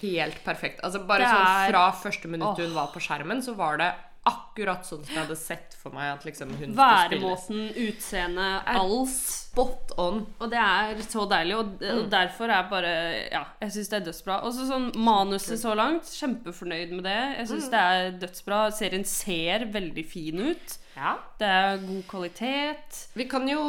helt 0.01 0.37
perfekt. 0.45 0.83
Altså 0.85 1.01
Bare 1.07 1.25
er... 1.25 1.31
sånn 1.33 1.47
er- 1.65 1.71
fra 1.71 1.85
første 2.03 2.29
minutt 2.31 2.53
oh. 2.59 2.61
hun 2.61 2.75
var 2.75 2.91
på 2.93 3.01
skjermen, 3.01 3.41
så 3.41 3.55
var 3.57 3.79
det 3.81 3.89
akkurat 4.25 4.85
sånn 4.87 5.03
som 5.05 5.13
jeg 5.13 5.21
hadde 5.21 5.37
sett 5.37 5.75
for 5.77 5.93
meg 5.95 6.09
at 6.15 6.23
liksom 6.25 6.53
hun. 6.57 6.75
Væremåten, 6.77 7.67
utseendet, 7.85 8.69
alt. 8.71 9.11
Spot 9.15 9.93
on. 10.01 10.23
Og 10.41 10.49
det 10.51 10.61
er 10.61 11.03
så 11.05 11.27
deilig, 11.29 11.57
og, 11.59 11.75
og 11.93 12.07
derfor 12.11 12.51
er 12.51 12.65
bare 12.71 12.93
Ja, 13.31 13.43
jeg 13.61 13.75
syns 13.75 13.91
det 13.91 13.99
er 13.99 14.07
dødsbra. 14.07 14.39
Og 14.47 14.55
så 14.55 14.65
sånn 14.69 14.89
manuset 14.97 15.61
så 15.61 15.75
langt, 15.77 16.09
kjempefornøyd 16.09 16.95
med 16.95 17.05
det. 17.07 17.19
Jeg 17.41 17.51
syns 17.53 17.69
det 17.73 17.83
er 17.91 18.17
dødsbra. 18.25 18.63
Serien 18.75 19.05
ser 19.07 19.69
veldig 19.75 20.07
fin 20.09 20.41
ut. 20.49 20.79
Ja. 20.95 21.17
Det 21.39 21.47
er 21.51 21.79
god 21.83 22.03
kvalitet. 22.07 22.99
Vi 23.19 23.27
kan 23.29 23.47
jo 23.49 23.61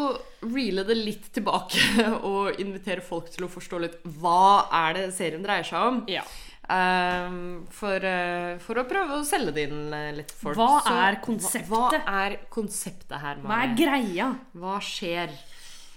reele 0.46 0.84
det 0.86 0.96
litt 0.98 1.30
tilbake 1.34 2.06
og 2.30 2.60
invitere 2.62 3.04
folk 3.04 3.32
til 3.34 3.48
å 3.48 3.52
forstå 3.52 3.82
litt 3.82 3.96
hva 4.20 4.66
er 4.86 5.00
det 5.00 5.06
serien 5.16 5.44
dreier 5.44 5.66
seg 5.66 5.90
om. 5.90 6.04
Ja. 6.10 6.22
Ehm, 6.66 7.66
for, 7.70 8.02
uh, 8.02 8.56
for 8.62 8.80
å 8.80 8.86
prøve 8.90 9.20
å 9.20 9.26
selge 9.26 9.52
det 9.54 9.68
inn 9.68 9.92
eh, 9.94 10.08
litt 10.16 10.32
til 10.32 10.40
folk. 10.40 10.58
Hva 10.58 10.80
Så 10.82 10.94
er 10.98 11.18
konseptet? 11.22 11.68
Hva, 11.70 11.82
hva 11.94 12.22
er 12.24 12.38
konseptet 12.50 13.20
her, 13.22 13.42
Hva 13.44 13.58
er 13.62 13.76
greia? 13.78 14.30
Hva 14.58 14.80
skjer? 14.82 15.30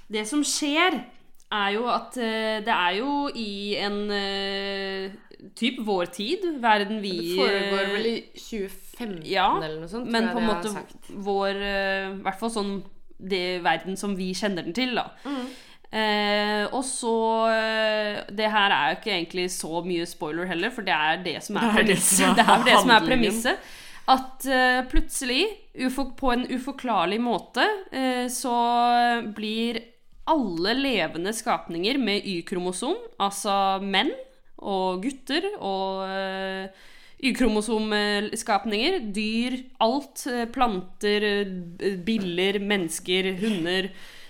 Det 0.09 0.27
som 0.29 0.43
skjer, 0.45 0.99
er 1.49 1.71
jo 1.73 1.87
at 1.89 2.19
uh, 2.21 2.59
det 2.61 2.75
er 2.75 2.99
jo 2.99 3.13
i 3.33 3.73
en 3.81 3.97
uh, 4.13 5.47
typ 5.57 5.79
vår 5.87 6.11
tid, 6.13 6.45
verden 6.61 7.01
vi 7.01 7.15
Det 7.17 7.39
foregår 7.39 7.89
vel 7.95 8.09
i 8.11 8.15
2015 8.35 9.25
Ja, 9.25 9.49
eller 9.57 9.79
noe 9.81 9.89
sånt? 9.89 10.11
Men 10.13 10.29
på 10.29 10.43
en 10.43 10.49
måte 10.51 10.73
vår 11.09 11.63
I 11.63 12.19
hvert 12.27 12.37
fall 12.41 12.53
sånn 12.53 12.73
det 13.19 13.63
verden 13.65 13.97
som 13.99 14.13
vi 14.15 14.29
kjenner 14.37 14.63
den 14.63 14.75
til, 14.77 14.93
da. 14.95 15.09
Mm. 15.25 16.69
Og 16.71 16.83
så 16.87 17.15
Det 18.35 18.49
her 18.51 18.73
er 18.75 18.89
jo 18.89 18.97
ikke 18.99 19.13
egentlig 19.15 19.45
så 19.53 19.83
mye 19.85 20.07
spoiler 20.09 20.49
heller, 20.49 20.73
for 20.73 20.85
det 20.87 20.95
er 20.95 21.21
det 21.25 21.37
som 21.45 21.59
er 21.59 21.61
Det 21.61 21.69
er 21.69 21.77
premisset. 21.77 22.35
Det 22.39 22.47
det 22.65 22.79
som 22.79 22.95
premisset. 23.05 23.69
At 24.09 24.45
uh, 24.49 24.81
plutselig, 24.89 25.43
på 26.17 26.31
en 26.33 26.47
uforklarlig 26.49 27.19
måte, 27.21 27.65
uh, 27.93 28.25
så 28.31 28.55
blir 29.35 29.81
alle 30.29 30.73
levende 30.77 31.33
skapninger 31.33 31.97
med 32.01 32.25
Y-kromosom, 32.25 32.97
altså 33.21 33.79
menn 33.81 34.11
og 34.59 35.03
gutter 35.05 35.45
og 35.57 36.09
uh, 36.09 36.87
Y-kromosomskapninger, 37.19 39.01
dyr, 39.13 39.57
alt, 39.83 40.23
planter, 40.55 41.25
biller, 42.05 42.61
mennesker, 42.63 43.33
hunder, 43.41 43.89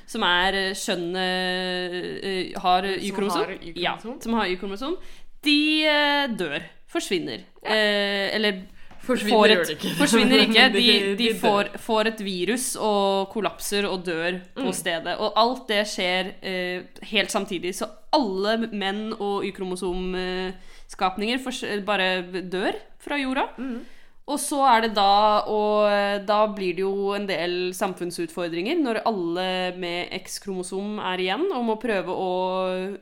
som 0.09 0.23
er 0.25 0.55
eh, 0.57 0.71
skjønnet 0.73 2.23
eh, 2.25 2.57
Har 2.63 2.83
Y-kromosom. 2.89 3.45
Ja, 3.77 3.93
som 4.01 4.33
har 4.39 4.49
Y-kromosom. 4.49 4.97
De 5.45 5.57
eh, 5.85 6.27
dør. 6.39 6.59
Forsvinner. 6.89 7.43
Eh, 7.61 8.27
eller 8.35 8.63
Forsvinner 9.05 9.49
et, 9.53 9.69
ikke. 9.75 9.91
Forsvinner 9.97 10.41
ikke. 10.45 10.63
De, 10.73 10.83
De- 11.17 11.29
får, 11.39 11.69
får 11.81 12.09
et 12.11 12.19
virus 12.25 12.65
og 12.77 13.29
kollapser 13.33 13.85
og 13.89 14.03
dør 14.05 14.39
Mm. 14.57 14.65
på 14.65 14.73
stedet. 14.75 15.13
Og 15.21 15.33
alt 15.39 15.67
det 15.69 15.83
skjer 15.87 16.33
eh, 16.41 16.81
helt 17.13 17.31
samtidig. 17.33 17.71
Så 17.77 17.85
alle 18.13 18.57
menn 18.73 19.13
og 19.19 19.45
Y-kromosomskapninger 19.47 21.39
fors- 21.45 21.63
bare 21.85 22.09
dør 22.51 22.73
fra 22.99 23.17
jorda. 23.21 23.47
Mm. 23.57 23.79
Og 24.29 24.37
så 24.37 24.59
er 24.69 24.83
det 24.85 24.91
da 24.93 25.41
Og 25.49 26.21
da 26.27 26.37
blir 26.53 26.75
det 26.77 26.83
jo 26.83 27.13
en 27.17 27.25
del 27.29 27.55
samfunnsutfordringer 27.73 28.77
når 28.77 28.99
alle 29.09 29.45
med 29.81 30.11
X-kromosom 30.19 30.99
er 31.01 31.23
igjen, 31.23 31.47
og 31.55 31.65
må 31.65 31.75
prøve 31.81 32.13
å 32.13 32.29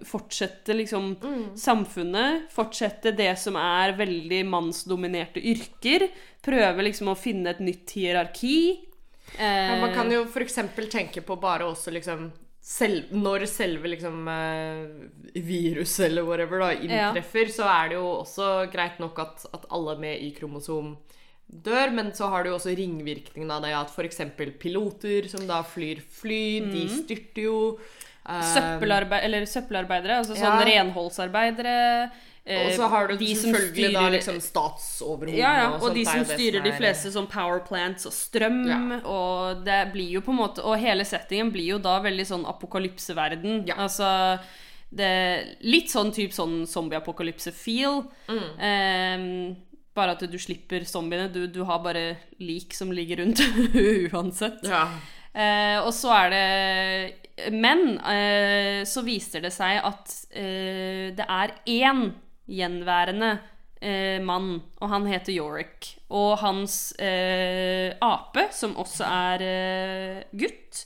fortsette 0.08 0.76
liksom 0.78 1.10
samfunnet. 1.60 2.48
Fortsette 2.54 3.12
det 3.18 3.34
som 3.42 3.58
er 3.60 3.96
veldig 4.00 4.42
mannsdominerte 4.48 5.44
yrker. 5.44 6.08
Prøve 6.48 6.86
liksom 6.88 7.12
å 7.12 7.18
finne 7.20 7.52
et 7.52 7.60
nytt 7.64 7.92
hierarki. 7.98 8.58
Eh, 9.38 9.68
Ja, 9.74 9.76
man 9.84 9.94
kan 9.94 10.12
jo 10.12 10.24
f.eks. 10.24 10.56
tenke 10.90 11.22
på 11.28 11.36
bare 11.42 11.68
også 11.68 11.92
liksom 11.92 12.30
selv, 12.68 13.12
Når 13.16 13.46
selve 13.48 13.88
liksom 13.88 14.28
eh, 14.28 15.42
viruset 15.44 16.06
eller 16.10 16.24
whatever 16.28 16.60
da 16.60 16.72
inntreffer, 16.74 17.52
så 17.52 17.68
er 17.72 17.90
det 17.90 17.96
jo 18.00 18.08
også 18.22 18.48
greit 18.72 19.00
nok 19.00 19.20
at, 19.24 19.46
at 19.54 19.68
alle 19.72 19.98
med 20.00 20.20
Y-kromosom 20.24 20.96
dør, 21.50 21.92
men 21.96 22.12
så 22.14 22.28
har 22.30 22.44
du 22.44 22.50
også 22.52 22.74
ringvirkningen 22.76 23.52
av 23.52 23.62
det 23.64 23.74
at 23.74 23.90
f.eks. 23.94 24.20
piloter 24.60 25.28
som 25.32 25.46
da 25.48 25.62
flyr 25.64 26.02
fly, 26.02 26.42
de 26.72 26.88
styrter 26.92 27.44
jo. 27.48 27.60
eh, 28.28 28.42
søppelarbeid, 28.54 29.24
eller 29.24 29.46
søppelarbeidere, 29.48 30.18
altså 30.24 30.36
Ja. 30.36 30.42
sånn 30.52 30.66
renholdsarbeidere. 30.68 32.12
eh, 32.46 32.66
og 32.68 32.72
så 32.76 32.90
har 32.90 33.08
du 33.08 33.18
de 33.18 33.34
som 33.36 33.52
selvfølgelig 33.54 33.94
da 33.94 34.10
liksom 34.10 34.38
statsoverhodene 34.44 35.38
Ja, 35.38 35.54
ja, 35.58 35.70
og 35.76 35.84
og 35.84 35.96
de 35.96 36.04
som 36.06 36.24
styrer 36.26 36.64
de 36.64 36.72
fleste 36.72 37.12
sånn 37.12 37.28
power 37.32 37.60
plants 37.60 38.06
og 38.06 38.12
strøm, 38.14 39.02
og 39.06 39.64
det 39.66 39.92
blir 39.94 40.12
jo 40.12 40.22
på 40.22 40.32
en 40.32 40.38
måte 40.40 40.60
Og 40.64 40.78
hele 40.80 41.04
settingen 41.04 41.52
blir 41.52 41.66
jo 41.76 41.78
da 41.80 42.00
veldig 42.02 42.26
sånn 42.28 42.46
apokalypseverden. 42.46 43.66
Ja. 43.68 43.76
Altså 43.76 44.40
det, 44.92 45.58
Litt 45.62 45.90
sånn 45.92 46.12
type 46.14 46.32
sånn 46.34 46.66
zombie-apokalypse-feel. 46.66 48.06
Mm. 48.30 48.60
Ehm, 48.60 49.56
bare 49.98 50.16
at 50.16 50.24
du 50.30 50.38
slipper 50.42 50.86
zombiene. 50.88 51.28
Du, 51.34 51.44
du 51.52 51.64
har 51.68 51.82
bare 51.84 52.06
lik 52.40 52.76
som 52.78 52.94
ligger 52.94 53.24
rundt 53.24 53.42
uansett. 54.14 54.64
Ja. 54.68 54.86
Eh, 55.38 55.78
og 55.84 55.92
så 55.94 56.10
er 56.16 56.32
det 56.34 57.52
Men 57.54 58.00
eh, 58.02 58.82
så 58.90 59.04
viser 59.06 59.44
det 59.44 59.52
seg 59.54 59.84
at 59.86 60.14
eh, 60.32 61.14
det 61.18 61.28
er 61.28 61.54
én 61.70 62.08
gjenværende 62.48 63.36
eh, 63.82 64.18
mann, 64.24 64.62
og 64.82 64.90
han 64.90 65.08
heter 65.10 65.36
Yorick. 65.36 65.92
Og 66.10 66.38
hans 66.42 66.94
eh, 66.98 67.94
ape, 68.02 68.48
som 68.56 68.78
også 68.80 69.06
er 69.06 69.44
eh, 69.46 70.24
gutt, 70.40 70.86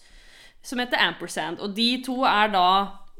som 0.66 0.82
heter 0.82 1.02
Ampersand. 1.06 1.62
Og 1.62 1.76
de 1.78 2.02
to 2.06 2.22
er 2.28 2.52
da 2.54 2.68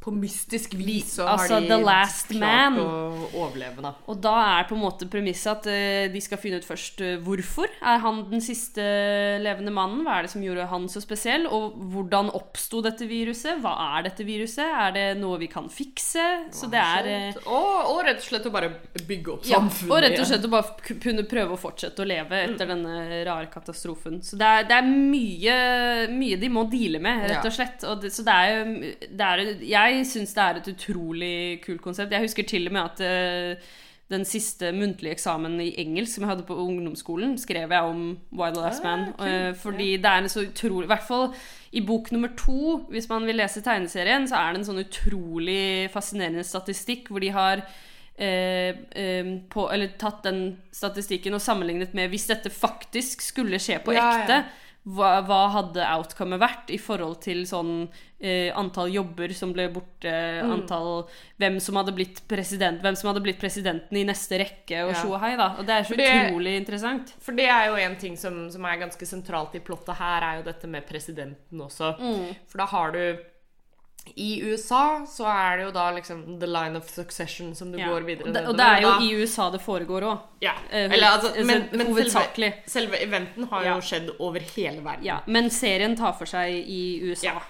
På 0.02 0.10
mystisk 0.10 0.74
vis 0.80 1.12
så 1.20 1.28
altså, 1.30 1.60
har 1.60 1.62
de 1.62 1.68
The 1.70 1.78
klart 1.84 2.32
Man. 2.42 2.78
å 2.82 3.28
overleve, 3.44 3.84
da. 3.86 3.92
Og 4.10 4.18
da 4.24 4.34
er 4.58 4.66
på 4.66 4.74
en 4.74 4.82
måte 4.82 5.06
premisset 5.12 5.52
at 5.52 5.68
uh, 5.70 6.08
de 6.10 6.22
skal 6.24 6.40
finne 6.42 6.58
ut 6.58 6.66
først 6.66 7.04
uh, 7.06 7.12
hvorfor 7.22 7.70
er 7.70 8.02
han 8.02 8.24
den 8.32 8.42
siste 8.42 8.82
levende 9.44 9.74
mannen. 9.76 10.02
Hva 10.06 10.18
er 10.18 10.26
det 10.26 10.34
som 10.34 10.46
gjorde 10.46 10.66
han 10.72 10.88
så 10.90 11.04
spesiell? 11.04 11.46
Og 11.46 11.78
hvordan 11.94 12.32
oppsto 12.38 12.82
dette 12.82 13.06
viruset? 13.10 13.60
Hva 13.62 13.76
er 13.98 14.08
dette 14.10 14.26
viruset? 14.26 14.66
Er 14.66 14.96
det 14.96 15.06
noe 15.22 15.38
vi 15.42 15.52
kan 15.52 15.70
fikse? 15.70 16.26
Så 16.56 16.72
det 16.72 16.82
er 16.82 17.12
uh, 17.36 17.46
og, 17.46 17.94
og 17.94 18.02
rett 18.08 18.24
og 18.24 18.28
slett 18.32 18.50
å 18.50 18.54
bare 18.54 18.72
bygge 19.06 19.36
opp 19.36 19.46
ja, 19.46 19.62
samfunnet 19.62 19.94
og 19.94 20.04
rett 20.08 20.18
og 20.18 20.28
slett 20.32 20.50
å 20.50 20.52
bare 20.52 20.98
kunne 21.04 21.28
prøve 21.30 21.56
å 21.56 21.62
fortsette 21.62 22.02
å 22.02 22.08
leve 22.10 22.42
etter 22.48 22.74
denne 22.74 23.22
rare 23.28 23.50
katastrofen. 23.54 24.22
Så 24.26 24.40
det 24.40 24.50
er, 24.50 24.68
det 24.70 24.78
er 24.82 24.90
mye, 24.90 25.56
mye 26.12 26.42
de 26.42 26.52
må 26.52 26.66
deale 26.72 27.02
med, 27.04 27.28
rett 27.30 27.46
og 27.46 27.56
slett. 27.56 27.86
Og 27.86 28.02
det, 28.02 28.14
så 28.16 28.26
det 28.26 28.36
er 28.36 28.52
jo 28.52 28.92
det 29.22 29.28
er, 29.28 29.44
Jeg 29.68 29.91
syns 30.08 30.34
det 30.38 30.44
er 30.44 30.60
et 30.62 30.68
utrolig 30.74 31.36
kult 31.66 31.82
konsept. 31.82 32.12
Jeg 32.16 32.22
husker 32.26 32.48
til 32.48 32.68
og 32.68 32.74
med 32.74 32.82
at 32.82 33.56
uh, 33.58 33.72
den 34.12 34.26
siste 34.28 34.72
muntlige 34.76 35.14
eksamen 35.16 35.54
i 35.64 35.70
engelsk 35.80 36.18
som 36.18 36.26
jeg 36.26 36.32
hadde 36.34 36.44
på 36.48 36.58
ungdomsskolen, 36.60 37.38
skrev 37.40 37.72
jeg 37.72 37.88
om 37.94 38.02
Why 38.36 38.50
the 38.52 38.62
Last 38.62 38.84
Ah, 38.84 38.98
Man. 38.98 39.06
kult. 39.14 39.28
eh, 39.30 39.54
fordi 39.56 39.90
det 39.98 40.06
er 40.10 40.18
en 40.26 40.30
så 40.30 40.44
utrolig 40.44 40.84
I 40.84 40.92
hvert 40.92 41.08
fall 41.08 41.30
i 41.72 41.82
bok 41.88 42.12
nummer 42.12 42.30
to, 42.38 42.78
hvis 42.92 43.08
man 43.10 43.26
vil 43.26 43.40
lese 43.40 43.62
tegneserien, 43.64 44.28
så 44.28 44.36
er 44.36 44.52
det 44.52 44.60
en 44.60 44.68
sånn 44.68 44.84
utrolig 44.84 45.90
fascinerende 45.94 46.44
statistikk 46.44 47.08
hvor 47.08 47.24
de 47.24 47.30
har 47.32 47.64
eh, 48.20 48.76
eh, 48.96 49.32
på, 49.50 49.70
eller 49.72 49.96
tatt 49.98 50.24
den 50.28 50.58
statistikken 50.76 51.34
og 51.34 51.42
sammenlignet 51.42 51.94
med 51.96 52.10
hvis 52.12 52.28
dette 52.28 52.52
faktisk 52.52 53.22
skulle 53.22 53.60
skje 53.64 53.80
på 53.86 53.96
Ja, 53.96 54.12
ja. 54.28 54.44
Hva, 54.84 55.22
hva 55.22 55.52
hadde 55.54 55.84
outcomet 55.94 56.40
vært 56.42 56.72
i 56.74 56.78
forhold 56.82 57.20
til 57.22 57.44
sånn 57.46 57.88
eh, 58.20 58.50
antall 58.58 58.90
jobber 58.90 59.30
som 59.38 59.52
ble 59.54 59.68
borte, 59.70 60.10
Mm. 60.10 60.52
antall 60.56 61.08
Hvem 61.40 61.60
som 61.62 61.76
hadde 61.76 61.94
blitt 61.94 62.22
president 62.28 62.82
Hvem 62.82 62.96
som 62.98 63.10
hadde 63.12 63.22
blitt 63.22 63.40
presidenten 63.40 63.98
i 63.98 64.04
neste 64.04 64.40
rekke, 64.42 64.84
og 64.88 64.94
Ja. 64.96 65.02
tjo 65.04 65.14
og 65.14 65.20
hei, 65.22 65.36
da. 65.38 65.56
Og 65.60 65.66
det 65.68 65.70
er 65.70 65.84
så 65.84 65.96
det- 65.98 66.32
utrolig 66.32 66.56
interessant. 66.58 67.14
For 67.20 67.32
det 67.32 67.46
er 67.48 67.68
jo 67.68 67.76
en 67.76 67.96
ting 67.96 68.16
som, 68.18 68.50
som 68.50 68.66
er 68.66 68.78
ganske 68.78 69.06
sentralt 69.06 69.54
i 69.56 69.60
plottet 69.60 69.96
her, 69.98 70.22
er 70.24 70.38
jo 70.38 70.44
dette 70.52 70.68
med 70.68 70.88
presidenten 70.88 71.60
også. 71.62 72.00
Mm. 72.00 72.36
For 72.48 72.58
da 72.58 72.66
har 72.66 72.92
du 72.92 73.18
I 74.16 74.42
USA 74.44 75.06
så 75.08 75.26
er 75.30 75.58
det 75.58 75.66
jo 75.68 75.72
da 75.72 75.92
liksom 75.96 76.40
the 76.40 76.48
line 76.50 76.76
of 76.76 76.90
succession 76.90 77.54
som 77.56 77.72
du 77.72 77.78
Ja. 77.80 77.88
går 77.88 78.02
videre 78.08 78.34
det, 78.34 78.46
og 78.48 78.58
det 78.58 78.66
er 78.66 78.82
jo 78.82 78.90
da- 78.90 79.00
i 79.06 79.14
USA 79.22 79.50
det 79.52 79.62
foregår 79.62 80.02
òg. 80.02 80.20
ja. 80.42 80.54
eh, 80.72 80.86
Eller, 80.92 81.08
altså, 81.08 81.28
altså, 81.28 81.46
men, 81.46 81.70
men 81.72 82.10
selve, 82.10 82.54
selve 82.68 82.98
eventen 82.98 83.48
har 83.50 83.64
Ja. 83.64 83.76
jo 83.76 83.82
skjedd 83.82 84.10
over 84.20 84.40
hele 84.56 84.82
verden. 84.82 85.04
Ja, 85.06 85.20
men 85.28 85.50
serien 85.50 85.96
tar 85.96 86.14
for 86.14 86.26
seg 86.26 86.52
i 86.68 87.00
USA. 87.04 87.26
Ja. 87.28 87.42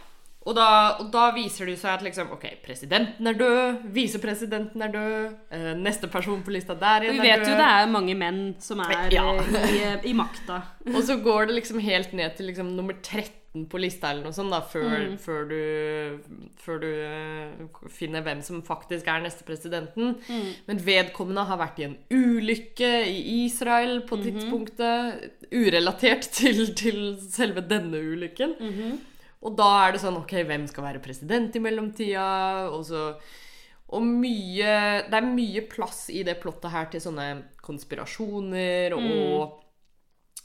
Og 0.41 0.55
da, 0.57 0.67
og 0.98 1.12
da 1.13 1.27
viser 1.36 1.67
det 1.69 1.75
seg 1.77 1.91
at 2.00 2.01
liksom, 2.01 2.31
ok, 2.33 2.48
presidenten 2.65 3.27
er 3.29 3.36
død, 3.38 3.83
visepresidenten 3.93 4.81
er 4.81 4.93
død, 4.95 5.36
eh, 5.53 5.67
neste 5.77 6.07
person 6.10 6.41
på 6.41 6.50
lista 6.55 6.74
der 6.74 7.05
Vi 7.05 7.12
igjen 7.12 7.21
vet 7.21 7.36
er 7.36 7.43
død. 7.43 7.51
jo 7.51 7.60
det 7.60 7.67
er 7.75 7.91
mange 7.93 8.15
menn 8.17 8.39
som 8.60 8.79
er 8.81 9.12
Ja. 9.13 9.27
eh, 9.38 9.75
i, 9.75 10.10
i 10.10 10.13
makta. 10.17 10.63
Og 10.95 11.03
så 11.05 11.19
går 11.21 11.45
det 11.51 11.60
liksom 11.60 11.77
helt 11.86 12.13
ned 12.17 12.33
til 12.39 12.50
liksom 12.50 12.74
nummer 12.75 12.98
13 13.03 13.67
på 13.69 13.77
lista 13.83 14.10
eller 14.13 14.24
noe 14.24 14.33
sånt, 14.33 14.50
da, 14.50 14.62
før, 14.63 15.17
før 15.19 15.41
du, 15.50 16.19
før 16.63 16.77
du 16.79 16.88
eh, 16.88 17.86
finner 17.91 18.24
hvem 18.25 18.41
som 18.41 18.63
faktisk 18.65 19.05
er 19.12 19.21
neste 19.21 19.43
presidenten. 19.45 20.15
Men 20.65 20.79
vedkommende 20.88 21.43
har 21.45 21.60
vært 21.60 21.81
i 21.83 21.88
en 21.89 21.98
ulykke 22.10 22.91
i 23.12 23.43
Israel 23.45 24.01
på 24.10 24.17
tidspunktet, 24.24 25.29
urelatert 25.51 26.31
til, 26.33 26.63
til 26.79 27.01
selve 27.29 27.62
denne 27.67 28.00
ulykken. 28.00 28.55
Og 29.41 29.55
da 29.57 29.69
er 29.86 29.95
det 29.95 30.03
sånn 30.03 30.19
Ok, 30.19 30.36
hvem 30.45 30.67
skal 30.69 30.86
være 30.86 31.01
president 31.03 31.55
i 31.57 31.63
mellomtida? 31.63 32.27
Og 32.74 32.86
så 32.89 33.07
og 33.91 34.05
mye 34.07 34.75
Det 35.10 35.17
er 35.17 35.27
mye 35.27 35.65
plass 35.71 36.05
i 36.13 36.24
det 36.27 36.38
plottet 36.39 36.71
her 36.71 36.88
til 36.91 37.03
sånne 37.03 37.27
konspirasjoner 37.63 38.95
og 38.95 39.57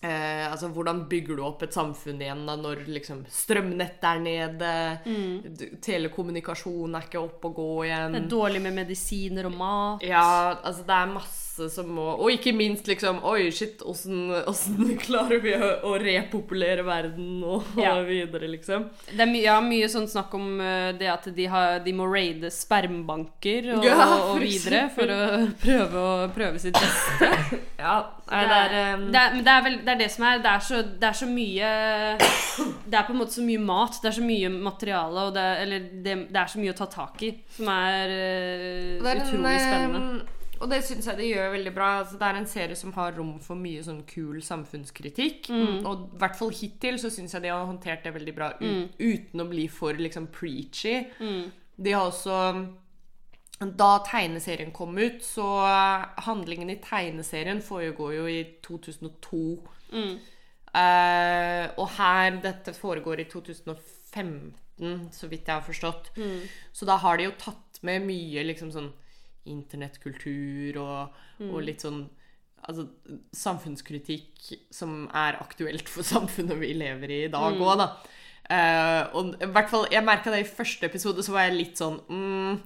eh, 0.03 0.43
Altså, 0.49 0.73
hvordan 0.75 1.05
bygger 1.11 1.39
du 1.39 1.45
opp 1.47 1.63
et 1.67 1.77
samfunn 1.77 2.23
igjen 2.23 2.43
da 2.49 2.57
når 2.59 2.85
liksom 2.91 3.23
strømnettet 3.31 4.09
er 4.11 4.23
nede? 4.25 4.75
Mm. 5.07 5.79
Telekommunikasjon 5.83 6.99
er 6.99 7.07
ikke 7.07 7.23
opp 7.23 7.47
og 7.49 7.59
gå 7.61 7.71
igjen. 7.87 8.15
Det 8.17 8.23
er 8.25 8.31
dårlig 8.35 8.63
med 8.67 8.79
medisiner 8.83 9.51
og 9.51 9.59
mat. 9.59 10.07
Ja, 10.07 10.27
altså 10.57 10.87
det 10.87 10.99
er 10.99 11.13
masse 11.15 11.46
som 11.73 11.89
må 11.97 12.05
Og 12.21 12.31
ikke 12.35 12.53
minst 12.57 12.87
liksom 12.91 13.19
Oi, 13.27 13.49
shit, 13.55 13.81
åssen 13.87 14.33
klarer 15.07 15.41
vi 15.43 15.55
å, 15.57 15.71
å 15.89 15.95
repopulere 16.03 16.85
verden 16.87 17.43
og, 17.47 17.65
Ja. 17.81 17.95
videre, 18.07 18.49
liksom? 18.53 18.89
Det 19.11 19.23
er 19.25 19.31
my 19.31 19.41
ja, 19.45 19.57
mye 19.65 19.89
sånn 19.93 20.09
snakk 20.11 20.35
om 20.39 20.61
eh, 20.61 20.91
det 21.01 21.09
at 21.13 21.29
de, 21.37 21.47
har, 21.53 21.79
de 21.85 21.95
må 21.97 22.07
raide 22.13 22.51
spermbanker 22.53 23.73
og, 23.77 23.85
Ja, 23.87 24.07
og 24.33 24.41
videre 24.43 24.87
for 24.95 25.11
å 25.13 25.21
prøve, 25.65 26.03
å, 26.03 26.29
prøve 26.37 26.63
sitt 26.63 26.77
beste. 26.79 27.33
Ja, 27.87 27.97
det, 28.27 28.39
det 28.51 28.57
er, 28.57 28.95
um, 28.97 29.03
det, 29.13 29.21
er, 29.21 29.35
det, 29.45 29.53
er 29.53 29.65
vel, 29.67 29.75
det 29.85 29.93
er 29.93 29.99
det 30.01 30.07
som 30.11 30.25
er 30.27 30.39
det 30.43 30.51
er, 30.51 30.63
så, 30.65 30.79
det 30.99 31.07
er 31.07 31.15
så 31.15 31.27
mye 31.29 31.69
Det 32.89 32.97
er 32.99 33.05
på 33.07 33.13
en 33.15 33.21
måte 33.21 33.37
så 33.37 33.45
mye 33.47 33.61
mat, 33.63 33.99
det 34.03 34.09
er 34.11 34.17
så 34.17 34.25
mye 34.25 34.49
materiale, 34.55 35.27
og 35.29 35.35
det, 35.37 35.45
er- 35.45 35.61
eller 35.67 35.85
det, 36.07 36.15
det 36.33 36.41
er 36.41 36.51
så 36.51 36.63
mye 36.63 36.73
å 36.73 36.79
ta 36.81 36.89
tak 36.91 37.23
i, 37.29 37.31
som 37.59 37.69
er 37.75 38.15
uh, 38.17 39.13
utrolig 39.13 39.61
spennende. 39.63 40.01
eh, 40.25 40.33
Og 40.61 40.71
det 40.71 40.81
syns 40.87 41.07
jeg 41.09 41.19
de 41.19 41.29
gjør 41.29 41.53
veldig 41.53 41.73
bra. 41.77 41.91
Altså, 42.01 42.19
det 42.21 42.29
er 42.29 42.39
en 42.39 42.49
serie 42.49 42.79
som 42.79 42.95
har 42.97 43.17
rom 43.19 43.35
for 43.45 43.59
mye 43.61 43.83
sånn 43.85 44.03
kul 44.09 44.41
samfunnskritikk. 44.45 45.51
Mm. 45.53 45.85
Og 45.85 46.07
i 46.07 46.21
hvert 46.23 46.39
fall 46.39 46.55
hittil 46.57 46.99
så 47.03 47.11
syns 47.13 47.37
jeg 47.37 47.45
de 47.45 47.53
har 47.53 47.69
håndtert 47.69 48.07
det 48.07 48.15
veldig 48.17 48.35
bra 48.37 48.51
ut, 48.61 48.97
uten 48.97 49.45
å 49.45 49.49
bli 49.51 49.69
for 49.73 49.99
liksom 50.01 50.31
preachy. 50.33 50.99
Mm. 51.21 51.47
De 51.77 51.93
har 51.93 52.09
også 52.09 52.41
Da 53.57 53.91
tegneserien 54.05 54.73
kom 54.73 54.99
ut, 54.99 55.23
så 55.25 55.45
handlingen 56.27 56.71
i 56.71 56.81
tegneserien 56.85 57.63
foregår 57.65 58.17
jo 58.19 58.27
i 58.29 58.41
2002. 58.65 59.45
Mm. 59.93 60.17
Uh, 60.77 61.65
og 61.81 61.89
her 61.97 62.37
Dette 62.45 62.75
foregår 62.77 63.23
i 63.23 63.29
2015, 63.33 65.09
så 65.13 65.29
vidt 65.31 65.49
jeg 65.49 65.55
har 65.55 65.65
forstått. 65.65 66.13
Mm. 66.17 66.45
Så 66.73 66.85
da 66.89 66.99
har 67.01 67.17
de 67.17 67.31
jo 67.31 67.37
tatt 67.41 67.81
med 67.83 68.05
mye 68.05 68.45
liksom 68.45 68.73
sånn 68.75 68.93
internettkultur 69.47 70.77
og, 70.83 71.15
Mm. 71.41 71.51
og 71.55 71.63
litt 71.63 71.81
sånn 71.85 72.09
Altså 72.67 72.89
samfunnskritikk 73.37 74.49
som 74.75 75.05
er 75.15 75.37
aktuelt 75.43 75.87
for 75.93 76.03
samfunnet 76.17 76.59
vi 76.59 76.73
lever 76.75 77.13
i 77.13 77.25
i 77.27 77.33
dag 77.33 77.55
Mm. 77.55 77.79
da. 77.79 77.89
Uh, 78.47 79.17
og 79.19 79.35
i 79.43 79.47
hvert 79.51 79.69
fall, 79.71 79.87
jeg 79.91 80.05
merka 80.07 80.31
det 80.31 80.41
i 80.45 80.49
første 80.49 80.87
episode, 80.87 81.19
så 81.23 81.33
var 81.35 81.49
jeg 81.49 81.57
litt 81.59 81.77
sånn 81.81 81.97
mm, 82.09 82.61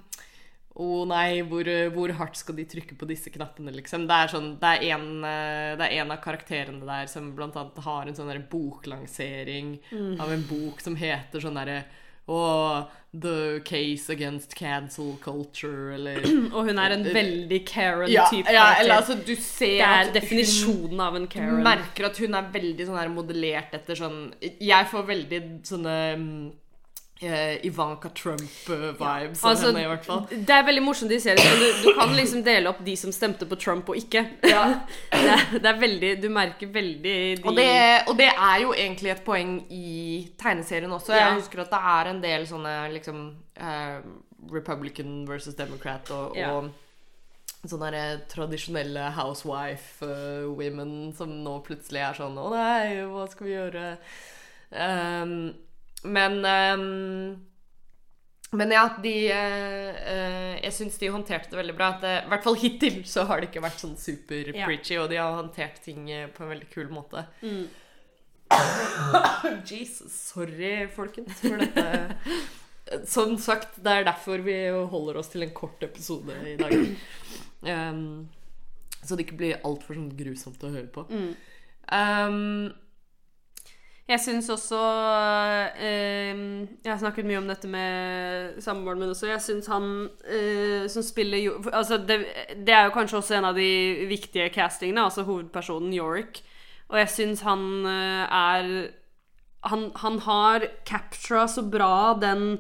Å 0.80 1.06
nei, 1.08 1.40
hvor, 1.42 1.64
hvor 1.92 2.12
hardt 2.16 2.37
skal 2.37 2.54
de 2.56 2.64
trykke 2.68 2.96
på 2.96 3.06
disse 3.08 3.28
knappene, 3.32 3.72
liksom? 3.75 4.04
Det 4.08 4.16
er, 4.16 4.28
sånn, 4.32 4.50
det, 4.60 4.68
er 4.70 4.94
en, 4.94 5.25
eh, 5.25 5.72
det 5.76 5.87
er 5.88 5.96
en 6.04 6.12
av 6.14 6.20
karakterene 6.22 6.84
der 6.87 7.08
som 7.10 7.32
blant 7.37 7.56
annet 7.58 7.80
har 7.84 8.06
en 8.06 8.14
sånn 8.16 8.46
boklansering 8.49 9.78
Mm. 9.90 10.20
av 10.20 10.30
en 10.32 10.44
bok 10.49 10.80
som 10.80 10.96
heter 10.96 11.40
sånn 11.42 11.58
derre 11.58 11.84
Å, 12.30 12.40
The 13.10 13.60
Case 13.66 14.12
Against 14.12 14.54
Cancel 14.54 15.16
Culture, 15.22 15.94
eller 15.96 16.22
Og 16.54 16.68
hun 16.68 16.78
er 16.78 16.94
en 16.94 17.02
veldig 17.02 17.60
Karen-type 17.66 18.46
ja, 18.46 18.54
ja, 18.54 18.66
eller 18.78 19.00
altså, 19.00 19.16
du 19.18 19.34
ser 19.34 19.80
det 19.80 19.88
er 19.88 20.12
definisjonen 20.14 21.02
av 21.02 21.18
en 21.18 21.26
Karen. 21.26 21.56
Karen. 21.58 21.66
merker 21.66 22.06
at 22.06 22.20
hun 22.22 22.38
er 22.38 22.50
veldig 22.54 22.87
sånn 22.87 23.00
her 23.00 23.10
modellert 23.12 23.75
etter 23.80 23.99
sånn 23.99 24.20
Jeg 24.40 24.90
får 24.92 25.08
veldig 25.10 25.40
sånne 25.66 25.96
mm, 26.22 26.34
eh, 26.46 26.58
Ivanka 27.22 28.08
Trump-vibes 28.16 29.42
ja. 29.42 29.48
Altså. 29.50 29.72
Det 30.30 30.54
er 30.54 30.62
veldig 30.64 30.82
morsomt 30.86 31.12
i 31.12 31.18
serien. 31.21 31.58
Du, 31.60 31.66
du 31.84 31.88
kan 31.99 32.14
liksom 32.16 32.40
dele 32.47 32.71
opp 32.73 32.80
de 32.86 32.95
som 32.97 33.12
stemte 33.12 33.45
på 33.50 33.58
Trump 33.60 33.90
og 33.92 33.97
ikke. 34.00 34.23
Ja. 34.49 34.62
Det, 35.12 35.28
er, 35.28 35.58
det 35.60 35.68
er 35.68 35.80
veldig 35.82 36.10
Du 36.23 36.28
merker 36.32 36.71
veldig 36.73 37.02
de 37.42 37.45
Og 37.45 37.56
det, 37.58 37.68
og 38.08 38.16
det 38.16 38.30
er 38.32 38.62
jo 38.62 38.71
egentlig 38.73 39.10
et 39.12 39.21
poeng 39.26 39.56
i 39.68 40.30
tegneserien 40.40 40.90
også. 40.97 41.12
Jeg 41.12 41.26
Ja. 41.26 41.34
husker 41.36 41.60
at 41.66 41.71
det 41.75 41.80
er 41.92 42.10
en 42.14 42.23
del 42.25 42.47
sånne 42.49 42.75
liksom 42.97 43.21
eh, 43.60 44.00
Republican 44.50 45.26
versus 45.28 45.54
Democrat 45.58 46.08
og, 46.16 46.38
og 46.40 46.71
sånne 47.68 47.90
der 47.92 48.23
tradisjonelle 48.32 49.10
housewife-women 49.18 51.12
som 51.16 51.28
nå 51.45 51.58
plutselig 51.66 52.00
er 52.00 52.16
sånn 52.16 52.38
Å 52.40 52.47
nei, 52.54 53.02
hva 53.10 53.26
skal 53.30 53.47
vi 53.47 53.52
gjøre? 53.58 53.84
Ehm, 54.73 55.34
men 56.02 56.41
um, 56.45 57.50
men 58.50 58.71
ja, 58.75 58.89
de 59.02 59.30
eh, 59.30 59.91
eh, 60.13 60.56
Jeg 60.65 60.75
syns 60.75 60.97
de 60.99 61.10
håndterte 61.15 61.52
det 61.52 61.60
veldig 61.60 61.76
bra. 61.78 61.93
At 61.95 62.02
det, 62.02 62.15
I 62.25 62.32
hvert 62.32 62.47
fall 62.47 62.58
hittil 62.58 62.97
så 63.06 63.25
har 63.28 63.41
det 63.41 63.50
ikke 63.50 63.63
vært 63.63 63.82
sånn 63.82 63.95
super 64.00 64.50
Ja. 64.50 64.67
preachy, 64.67 64.97
og 64.99 65.10
de 65.13 65.21
har 65.21 65.36
håndtert 65.39 65.78
ting 65.84 66.10
eh, 66.10 66.26
på 66.34 66.43
en 66.45 66.50
veldig 66.56 66.71
kul 66.73 66.91
måte. 66.91 67.23
Mm. 67.45 67.69
Jesus, 69.71 70.10
sorry, 70.10 70.89
folkens, 70.91 71.39
for 71.39 71.63
dette. 71.63 71.86
Som 73.06 73.36
sagt, 73.39 73.78
det 73.84 73.93
er 74.00 74.08
derfor 74.08 74.43
vi 74.43 74.56
holder 74.91 75.21
oss 75.21 75.30
til 75.30 75.47
en 75.47 75.54
kort 75.54 75.82
episode 75.86 76.34
i 76.43 76.56
dag. 76.58 76.75
Um, 77.63 78.26
så 79.04 79.15
det 79.15 79.28
ikke 79.28 79.39
blir 79.39 79.60
altfor 79.63 79.95
sånn 79.95 80.10
grusomt 80.19 80.65
å 80.67 80.73
høre 80.75 80.91
på. 80.91 81.04
Mm. 81.06 81.28
Um, 81.86 82.73
Jeg 84.10 84.18
syns 84.25 84.49
også 84.50 84.78
eh, 85.78 86.38
Jeg 86.82 86.90
har 86.90 86.99
snakket 86.99 87.28
mye 87.28 87.38
om 87.38 87.46
dette 87.50 87.68
med 87.70 88.56
samboeren 88.62 89.02
min 89.02 89.12
også. 89.12 89.28
Jeg 89.30 89.42
syns 89.44 89.70
han 89.70 90.08
eh, 90.26 90.88
som 90.90 91.04
spiller 91.06 91.44
jo 91.44 91.58
altså 91.70 92.00
det, 92.02 92.25
det 92.58 92.75
er 92.75 92.88
jo 92.88 92.96
kanskje 92.96 93.20
også 93.20 93.36
en 93.38 93.50
av 93.52 93.58
de 93.58 93.70
viktige 94.10 94.49
castingene, 94.54 95.04
altså 95.06 95.26
hovedpersonen 95.28 95.94
Yorick. 95.94 96.42
Og 96.90 96.99
jeg 96.99 97.12
syns 97.14 97.44
han 97.46 97.86
eh, 97.86 98.26
er 98.26 98.90
han, 99.70 99.90
han 100.02 100.18
har 100.25 100.66
captura 100.88 101.46
så 101.46 101.62
bra 101.62 102.16
den 102.18 102.58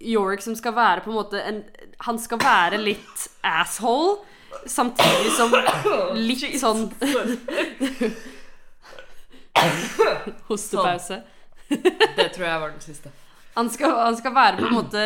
Yorick 0.00 0.40
som 0.40 0.56
skal 0.56 0.72
være 0.78 1.04
på 1.04 1.10
en 1.10 1.18
måte 1.18 1.40
en, 1.44 1.64
Han 2.06 2.18
skal 2.18 2.40
være 2.40 2.78
litt 2.80 3.28
asshole, 3.44 4.22
samtidig 4.64 5.34
som 5.36 5.52
litt 6.30 6.60
sånn 6.62 6.88
Hostepause. 10.48 11.22
det 11.70 12.30
tror 12.34 12.46
jeg 12.46 12.60
var 12.60 12.70
den 12.70 12.84
siste. 12.84 13.12
Han 13.56 13.66
skal, 13.70 13.96
han 13.98 14.16
skal 14.16 14.34
være 14.34 14.60
på 14.60 14.68
en 14.68 14.76
måte 14.76 15.00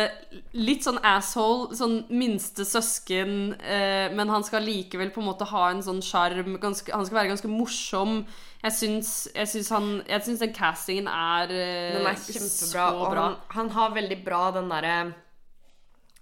litt 0.53 0.85
sånn 0.85 0.99
asshole, 1.03 1.73
sånn 1.75 1.95
minste 2.13 2.63
søsken, 2.67 3.55
eh, 3.57 4.13
men 4.13 4.29
han 4.29 4.45
skal 4.45 4.63
likevel 4.63 5.09
på 5.11 5.23
en 5.23 5.29
måte 5.31 5.47
ha 5.49 5.63
en 5.71 5.81
sånn 5.83 6.03
sjarm. 6.05 6.59
Han 6.61 6.77
skal 6.77 7.17
være 7.17 7.31
ganske 7.33 7.49
morsom. 7.49 8.19
Jeg 8.61 8.77
syns, 8.77 9.11
jeg 9.33 9.49
syns, 9.49 9.73
han, 9.73 9.91
jeg 10.07 10.27
syns 10.27 10.45
den 10.45 10.53
castingen 10.55 11.09
er, 11.09 11.49
eh, 11.49 11.97
Den 11.97 12.05
er 12.05 12.21
kjempebra, 12.21 12.87
så 12.93 13.11
bra. 13.11 13.27
han, 13.27 13.37
han 13.57 13.75
har 13.75 13.95
veldig 13.97 14.21
bra 14.25 14.47
den 14.55 14.71
derre 14.71 14.97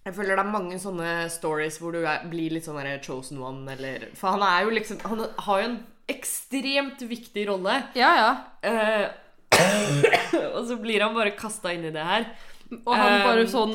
jeg 0.04 0.18
føler 0.18 0.36
det 0.36 0.44
er 0.44 0.52
mange 0.52 0.78
sånne 0.84 1.12
stories 1.32 1.78
hvor 1.80 1.96
du 1.96 2.02
er, 2.02 2.26
blir 2.28 2.52
litt 2.52 2.66
sånn 2.68 2.80
chosen 3.06 3.40
one, 3.40 3.64
eller 3.72 4.10
For 4.20 4.36
han 4.36 4.44
er 4.44 4.66
jo 4.66 4.74
liksom 4.76 5.00
Han 5.08 5.22
har 5.46 5.62
jo 5.62 5.68
en 5.70 5.78
ekstremt 6.10 7.02
viktig 7.08 7.48
rolle. 7.50 7.82
Ja, 7.98 8.14
ja. 8.20 8.32
Eh, 8.62 9.06
og 10.56 10.66
så 10.68 10.80
blir 10.82 11.06
han 11.06 11.16
bare 11.16 11.36
kasta 11.38 11.74
inn 11.74 11.86
i 11.88 11.94
det 11.94 12.04
her. 12.04 12.28
Og 12.74 12.96
han 12.96 13.20
bare 13.22 13.44
Um, 13.44 13.52
sånn 13.52 13.74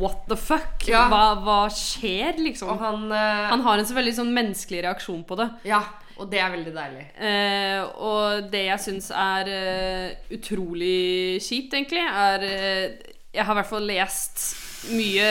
What 0.00 0.26
the 0.28 0.36
fuck? 0.36 0.84
Ja. 0.88 1.06
Hva, 1.08 1.38
hva 1.40 1.58
skjer, 1.72 2.36
liksom? 2.42 2.74
Han, 2.80 3.06
eh, 3.08 3.48
Han 3.52 3.64
har 3.64 3.80
en 3.80 3.88
så 3.88 3.96
veldig 3.96 4.14
sånn 4.18 4.32
menneskelig 4.36 4.82
reaksjon 4.84 5.22
på 5.28 5.38
det. 5.40 5.48
Ja, 5.68 5.80
og 6.20 6.28
det 6.30 6.42
er 6.42 6.52
veldig 6.52 6.74
deilig. 6.76 7.06
Eh, 7.16 7.80
og 8.04 8.50
det 8.52 8.66
jeg 8.66 8.84
syns 8.84 9.08
er 9.16 9.48
uh, 9.48 10.34
utrolig 10.36 11.40
kjipt, 11.42 11.72
egentlig, 11.78 12.04
er 12.04 12.44
uh, 12.44 13.14
Jeg 13.32 13.46
har 13.48 13.56
i 13.56 13.60
hvert 13.62 13.70
fall 13.70 13.88
lest 13.88 14.44
mye 14.92 15.28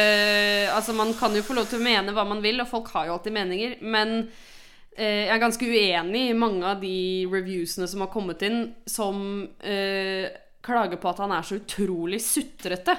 Altså, 0.72 0.96
man 0.96 1.12
kan 1.20 1.36
jo 1.36 1.44
få 1.44 1.54
lov 1.58 1.68
til 1.70 1.82
å 1.82 1.86
mene 1.86 2.14
hva 2.16 2.26
man 2.28 2.42
vil, 2.44 2.62
og 2.64 2.70
folk 2.72 2.92
har 2.96 3.10
jo 3.10 3.18
alltid 3.18 3.36
meninger, 3.36 3.76
men 3.84 4.14
eh, 4.24 4.50
jeg 4.98 5.30
er 5.32 5.40
ganske 5.40 5.66
uenig 5.66 6.26
i 6.30 6.34
mange 6.38 6.66
av 6.68 6.82
de 6.82 7.26
reviewsene 7.32 7.88
som 7.88 8.02
har 8.04 8.10
kommet 8.12 8.42
inn, 8.44 8.74
som 8.86 9.48
eh, 9.64 10.28
klager 10.62 11.00
på 11.02 11.10
at 11.14 11.22
han 11.24 11.32
er 11.32 11.46
så 11.48 11.56
utrolig 11.62 12.20
sutrete. 12.22 12.98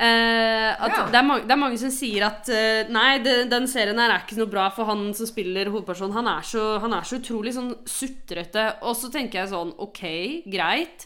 Eh, 0.00 0.70
Ja. 0.70 1.06
det, 1.10 1.18
er 1.18 1.26
mange, 1.26 1.42
det 1.44 1.52
er 1.52 1.60
mange 1.60 1.76
som 1.82 1.90
sier 1.92 2.24
at 2.24 2.48
eh, 2.48 2.86
nei, 2.88 3.18
det, 3.20 3.50
den 3.50 3.66
serien 3.68 3.98
her 4.00 4.14
er 4.14 4.22
ikke 4.22 4.38
noe 4.38 4.48
bra 4.48 4.68
for 4.72 4.88
han 4.88 5.10
som 5.18 5.28
spiller 5.28 5.68
hovedpersonen. 5.68 6.14
Han 6.16 6.30
er 6.30 6.46
så, 6.46 6.78
han 6.80 6.94
er 6.96 7.02
så 7.04 7.18
utrolig 7.20 7.52
sånn 7.58 7.74
sutrete. 7.84 8.68
Og 8.86 8.96
så 8.96 9.10
tenker 9.12 9.42
jeg 9.42 9.50
sånn 9.52 9.74
OK, 9.82 10.00
greit. 10.48 11.04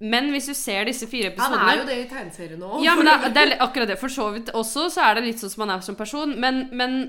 Men 0.00 0.30
hvis 0.32 0.46
du 0.48 0.54
ser 0.56 0.86
disse 0.88 1.08
fire 1.10 1.32
Han 1.36 1.58
er 1.58 1.80
jo 1.80 1.88
det 1.88 1.96
i 2.04 2.08
tegneserien 2.08 2.62
òg. 2.62 2.78
ja, 2.84 2.94
men 2.96 3.08
det, 3.10 3.32
det 3.34 3.42
er 3.42 3.56
akkurat 3.66 3.90
det. 3.90 3.98
For 4.00 4.08
så 4.12 4.30
vidt 4.36 4.52
også 4.56 4.86
så 4.94 5.08
er 5.08 5.18
det 5.18 5.26
litt 5.26 5.42
sånn 5.42 5.50
som 5.52 5.66
han 5.66 5.74
er 5.74 5.82
som 5.84 5.98
person. 5.98 6.36
Men, 6.40 6.68
men 6.72 7.00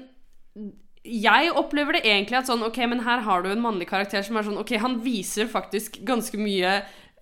jeg 1.02 1.54
opplever 1.58 1.98
det 1.98 2.04
egentlig 2.06 2.38
at 2.38 2.50
sånn 2.50 2.62
Ok, 2.68 2.78
men 2.90 3.02
her 3.06 3.24
har 3.26 3.42
du 3.42 3.50
en 3.50 3.64
mannlig 3.64 3.88
karakter 3.90 4.22
som 4.26 4.38
er 4.38 4.46
sånn 4.46 4.60
Ok, 4.62 4.76
han 4.82 5.00
viser 5.02 5.50
faktisk 5.50 5.98
ganske 6.06 6.38
mye 6.38 6.76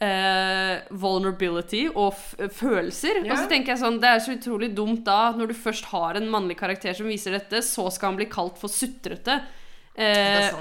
eh, 0.03 0.81
vulnerability 0.91 1.85
og 1.93 2.11
f 2.11 2.33
følelser. 2.59 3.21
Ja. 3.23 3.33
Og 3.33 3.43
så 3.43 3.47
tenker 3.51 3.73
jeg 3.73 3.83
sånn 3.83 4.01
Det 4.03 4.11
er 4.11 4.25
så 4.25 4.35
utrolig 4.35 4.73
dumt 4.75 5.05
da, 5.07 5.29
når 5.35 5.53
du 5.53 5.55
først 5.59 5.87
har 5.93 6.19
en 6.19 6.27
mannlig 6.31 6.59
karakter 6.59 6.97
som 6.97 7.07
viser 7.07 7.37
dette, 7.37 7.63
så 7.65 7.87
skal 7.93 8.13
han 8.13 8.19
bli 8.19 8.29
kalt 8.31 8.59
for 8.59 8.71
sutrete. 8.71 9.39
Eh, 9.99 10.53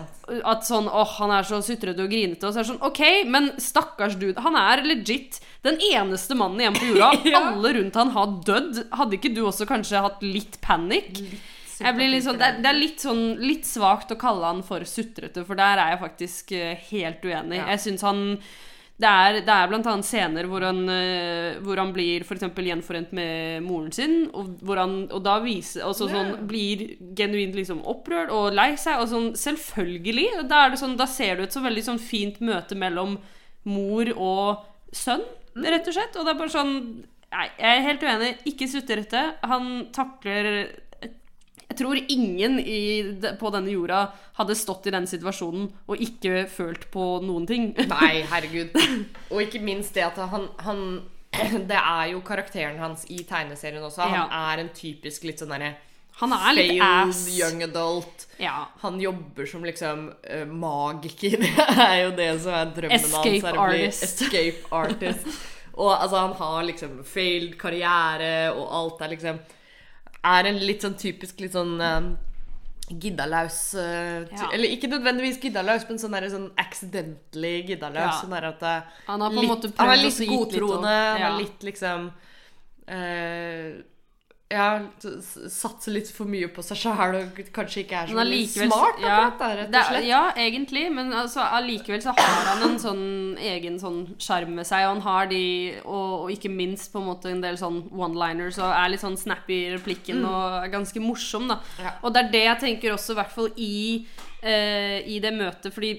at 0.50 0.64
sånn 0.66 0.88
åh, 0.90 1.12
han 1.20 1.30
er 1.34 1.46
så 1.46 1.60
sutrete 1.62 2.02
og 2.02 2.10
grinete. 2.10 2.46
Og 2.46 2.54
så 2.54 2.62
er 2.62 2.66
det 2.66 2.72
sånn 2.72 2.86
OK, 2.86 3.02
men 3.30 3.52
stakkars 3.62 4.18
dude. 4.18 4.38
Han 4.46 4.58
er 4.58 4.86
legit 4.86 5.38
den 5.66 5.78
eneste 5.90 6.38
mannen 6.38 6.62
igjen 6.62 6.78
på 6.78 6.90
jorda. 6.92 7.12
Ja. 7.34 7.44
Alle 7.50 7.74
rundt 7.76 7.98
han 7.98 8.14
har 8.14 8.34
dødd. 8.46 8.82
Hadde 8.98 9.18
ikke 9.18 9.34
du 9.34 9.44
også 9.46 9.66
kanskje 9.68 10.06
hatt 10.06 10.22
litt 10.22 10.58
panikk? 10.64 11.18
Litt 11.18 11.54
sånn, 11.78 12.38
det, 12.40 12.54
det 12.62 12.70
er 12.70 12.78
litt 12.78 13.02
sånn 13.04 13.24
litt 13.42 13.68
svakt 13.68 14.10
å 14.14 14.18
kalle 14.20 14.50
han 14.50 14.64
for 14.66 14.86
sutrete, 14.88 15.44
for 15.46 15.58
der 15.58 15.78
er 15.78 15.94
jeg 15.94 16.02
faktisk 16.02 16.56
eh, 16.56 16.88
helt 16.90 17.22
uenig. 17.24 17.60
Ja. 17.60 17.68
Jeg 17.74 17.84
syns 17.86 18.06
han 18.06 18.24
det 18.98 19.06
er, 19.06 19.36
det 19.46 19.54
er 19.54 19.70
annet 19.70 20.06
scener 20.06 20.46
hvor 20.50 20.64
han, 20.66 20.80
eh, 20.90 21.58
hvor 21.62 21.78
han 21.78 21.92
blir 21.94 22.24
for 22.26 22.40
gjenforent 22.66 23.12
med 23.14 23.62
moren 23.62 23.92
sin, 23.94 24.24
og, 24.34 24.58
han, 24.74 24.96
og 25.14 25.22
da 25.22 25.36
viser 25.44 25.84
altså 25.86 26.08
sånn, 26.10 26.32
blir 26.50 26.96
genuint 27.14 27.54
liksom 27.54 27.84
opprørt 27.86 28.32
og 28.34 28.50
lei 28.58 28.72
seg. 28.74 28.98
Og 28.98 29.06
sånn, 29.12 29.28
selvfølgelig. 29.38 30.26
og 30.40 30.50
Da, 30.50 30.64
det 30.72 30.80
sånn, 30.82 30.98
da 30.98 31.06
ser 31.06 31.38
du 31.38 31.44
et 31.46 31.54
så 31.54 31.62
veldig 31.62 31.84
sånn 31.92 32.02
fint 32.02 32.42
møte 32.42 32.74
mellom 32.78 33.20
mor 33.70 34.10
og 34.16 34.66
sønn, 34.90 35.22
rett 35.62 35.86
og 35.86 35.94
slett. 35.94 36.18
Og 36.18 36.26
det 36.26 36.34
er 36.34 36.42
bare 36.42 36.56
sånn 36.58 36.74
Nei, 37.28 37.44
jeg 37.60 37.68
er 37.68 37.82
helt 37.84 38.04
uenig. 38.08 38.28
Ikke 38.48 38.66
sutrete. 38.72 39.22
Han 39.44 39.66
takler 39.92 40.62
jeg 41.78 41.86
tror 41.86 42.00
ingen 42.10 42.58
i, 42.58 42.78
på 43.38 43.50
denne 43.54 43.70
jorda 43.70 44.00
hadde 44.40 44.54
stått 44.58 44.88
i 44.90 44.90
den 44.94 45.06
situasjonen 45.06 45.68
og 45.86 46.00
ikke 46.02 46.46
følt 46.50 46.88
på 46.90 47.04
noen 47.22 47.46
ting. 47.46 47.68
Nei, 47.94 48.24
herregud. 48.26 48.74
Og 49.30 49.42
ikke 49.44 49.60
minst 49.62 49.94
det 49.94 50.02
at 50.08 50.18
han, 50.32 50.48
han 50.66 50.82
Det 51.70 51.76
er 51.78 52.06
jo 52.14 52.22
karakteren 52.24 52.78
hans 52.82 53.04
i 53.12 53.20
tegneserien 53.28 53.82
også. 53.84 54.00
Han 54.08 54.16
Ja. 54.16 54.50
er 54.52 54.62
en 54.64 54.70
typisk 54.74 55.26
litt 55.28 55.38
sånn 55.42 55.52
derre 55.54 55.74
Han 56.18 56.32
er 56.34 56.54
litt 56.56 56.70
failed 56.72 57.12
ass. 57.12 57.20
young 57.38 57.62
adult. 57.62 58.24
Ja. 58.42 58.64
Han 58.82 58.96
jobber 59.00 59.46
som 59.46 59.62
liksom 59.62 60.08
uh, 60.10 60.46
magiker. 60.50 61.36
Det 61.44 61.84
er 61.84 62.00
jo 62.06 62.10
det 62.16 62.30
som 62.42 62.56
er 62.58 62.72
drømmen 62.74 62.96
Escape 62.98 63.44
hans. 63.46 63.60
artist. 63.68 64.08
Escape 64.08 64.72
artist. 64.74 65.28
Og 65.78 65.92
altså, 65.94 66.16
han 66.24 66.32
har 66.40 66.64
liksom 66.66 66.96
failed 67.06 67.54
karriere, 67.60 68.50
og 68.50 68.64
alt 68.74 69.02
er 69.06 69.12
liksom 69.12 69.36
Er 70.26 70.48
en 70.50 70.58
litt 70.58 70.82
sånn 70.82 70.96
typisk 70.98 71.38
litt 71.40 71.54
sånn 71.54 71.76
um, 71.78 72.08
giddalaus 72.88 73.74
uh, 73.78 74.24
Ja. 74.32 74.48
Eller 74.52 74.72
ikke 74.74 74.90
nødvendigvis 74.90 75.38
giddalaus, 75.42 75.84
men 75.88 76.00
sånn, 76.00 76.16
der, 76.16 76.28
sånn 76.32 76.48
accidentally 76.60 77.54
giddalaus. 77.68 78.16
Ja. 78.16 78.16
Sånn 78.22 78.34
der 78.34 78.48
at 78.50 78.64
eh, 78.64 78.96
Han 79.10 79.24
har 79.24 79.36
på 79.36 79.44
en 79.44 79.52
måte 79.52 79.70
han 79.70 79.78
prøvd 79.78 80.08
også 80.10 80.24
gitt 80.24 80.32
litt 80.32 80.42
godtroende. 80.42 80.96
Han 80.96 81.26
er 81.28 81.38
litt 81.42 81.68
liksom 81.68 82.10
eh, 82.88 83.70
Ja, 84.50 84.80
satser 85.52 85.92
litt 85.92 86.08
for 86.08 86.24
mye 86.24 86.46
på 86.48 86.62
seg 86.64 86.78
sjæl 86.80 87.16
og 87.18 87.40
kanskje 87.52 87.82
ikke 87.82 87.98
er 88.00 88.06
så 88.08 88.20
allikevel 88.22 88.70
smart. 88.70 89.00
ja, 89.02 89.16
akkurat 89.26 89.58
rett 89.58 89.74
og 89.76 89.88
slett. 89.90 90.06
ja, 90.08 90.20
egentlig, 90.40 90.84
men 90.96 91.12
altså, 91.12 91.42
allikevel 91.58 92.00
så 92.00 92.14
har 92.16 92.46
han 92.48 92.62
en 92.70 92.78
sånn 92.80 93.02
egen 93.44 93.76
sånn 93.82 93.98
sjarm 94.16 94.54
med 94.56 94.64
seg, 94.64 94.86
og 94.86 94.94
han 94.94 95.02
har 95.04 95.26
de 95.28 95.42
og, 95.84 96.14
og 96.24 96.30
ikke 96.32 96.48
minst 96.48 96.88
på 96.94 97.02
en 97.02 97.10
måte 97.10 97.28
en 97.28 97.42
del 97.44 97.58
sånn 97.60 97.82
one-liners 97.92 98.56
og 98.56 98.72
er 98.72 98.88
litt 98.94 99.04
sånn 99.04 99.18
snappy 99.20 99.58
i 99.66 99.74
replikken 99.74 100.24
og 100.24 100.62
er 100.62 100.72
ganske 100.72 101.02
morsom, 101.04 101.44
da. 101.52 101.58
Mm. 101.76 101.84
Ja. 101.84 101.92
Og 102.00 102.14
det 102.16 102.22
er 102.24 102.30
det 102.32 102.44
jeg 102.46 102.60
tenker 102.64 102.94
også, 102.96 103.12
i 103.12 103.18
hvert 103.20 103.34
fall 103.36 103.50
i, 103.56 104.06
eh, 104.40 105.02
i 105.12 105.18
det 105.20 105.34
møtet, 105.36 105.74
fordi 105.76 105.92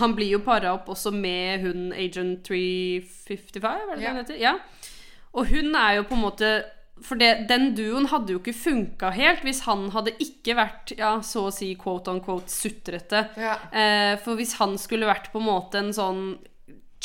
han 0.00 0.14
blir 0.16 0.32
jo 0.32 0.40
para 0.48 0.72
opp 0.72 0.88
også 0.96 1.12
med 1.12 1.60
hun 1.60 1.92
Agent 1.92 2.40
355, 2.48 3.68
er 3.68 3.84
det 3.92 3.98
det 3.98 4.02
Ja. 4.02 4.08
hun 4.14 4.16
heter? 4.24 4.40
Ja. 4.40 4.54
Og 5.36 5.46
hun 5.52 5.74
er 5.76 5.96
jo 5.98 6.02
på 6.08 6.14
en 6.16 6.22
måte 6.24 6.50
For 7.04 7.20
det, 7.20 7.46
den 7.50 7.74
duoen 7.76 8.08
hadde 8.08 8.32
jo 8.32 8.40
ikke 8.40 8.56
funka 8.56 9.10
helt 9.12 9.42
hvis 9.44 9.66
han 9.66 9.90
hadde 9.92 10.14
ikke 10.22 10.54
vært 10.56 10.94
ja, 10.96 11.18
så 11.20 11.48
å 11.50 11.54
si 11.54 11.74
quote 11.76 12.08
on 12.12 12.22
quote 12.24 12.52
sutrete. 12.52 13.26
Ja. 13.36 13.58
Eh, 13.68 14.14
for 14.22 14.40
hvis 14.40 14.56
han 14.62 14.78
skulle 14.80 15.08
vært 15.08 15.28
på 15.32 15.42
en 15.42 15.50
måte 15.50 15.82
en 15.82 15.92
sånn 15.96 16.22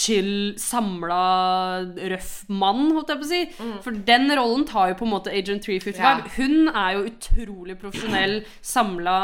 chill, 0.01 0.55
samla, 0.59 1.83
røff 2.13 2.31
mann, 2.49 2.87
holdt 2.95 3.11
jeg 3.11 3.19
på 3.19 3.27
å 3.27 3.29
si. 3.29 3.41
For 3.83 4.01
den 4.07 4.31
rollen 4.37 4.65
tar 4.69 4.93
jo 4.93 4.99
på 5.01 5.07
en 5.07 5.13
måte 5.13 5.33
Agent 5.35 5.67
355. 5.67 5.99
Ja. 5.99 6.33
Hun 6.37 6.71
er 6.71 6.95
jo 6.95 7.05
utrolig 7.11 7.77
profesjonell, 7.81 8.37
samla, 8.65 9.17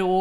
rå. 0.00 0.20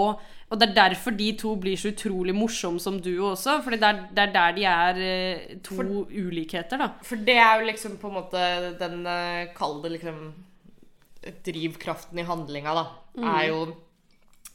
Og 0.49 0.57
det 0.57 0.69
er 0.69 0.77
derfor 0.77 1.13
de 1.13 1.27
to 1.37 1.51
blir 1.61 1.77
så 1.77 1.91
utrolig 1.93 2.33
morsomme 2.33 2.81
som 2.81 2.97
duo 3.05 3.33
også. 3.35 3.59
For 3.65 3.75
det 3.75 3.85
er, 3.85 3.99
det 4.09 4.23
er 4.23 4.31
der 4.33 4.55
de 4.55 4.63
er 4.65 5.01
eh, 5.05 5.57
to 5.65 5.83
ulikheter, 6.09 6.81
da. 6.81 6.87
For 7.05 7.21
det 7.25 7.35
er 7.37 7.59
jo 7.59 7.67
liksom 7.67 7.99
på 8.01 8.09
en 8.09 8.17
måte 8.17 8.45
den 8.79 9.03
eh, 9.05 9.51
Kall 9.57 9.77
det 9.83 9.93
liksom 9.99 10.23
drivkraften 11.45 12.21
i 12.21 12.25
handlinga, 12.25 12.73
da. 12.79 12.87
Er 13.19 13.45
jo 13.51 13.61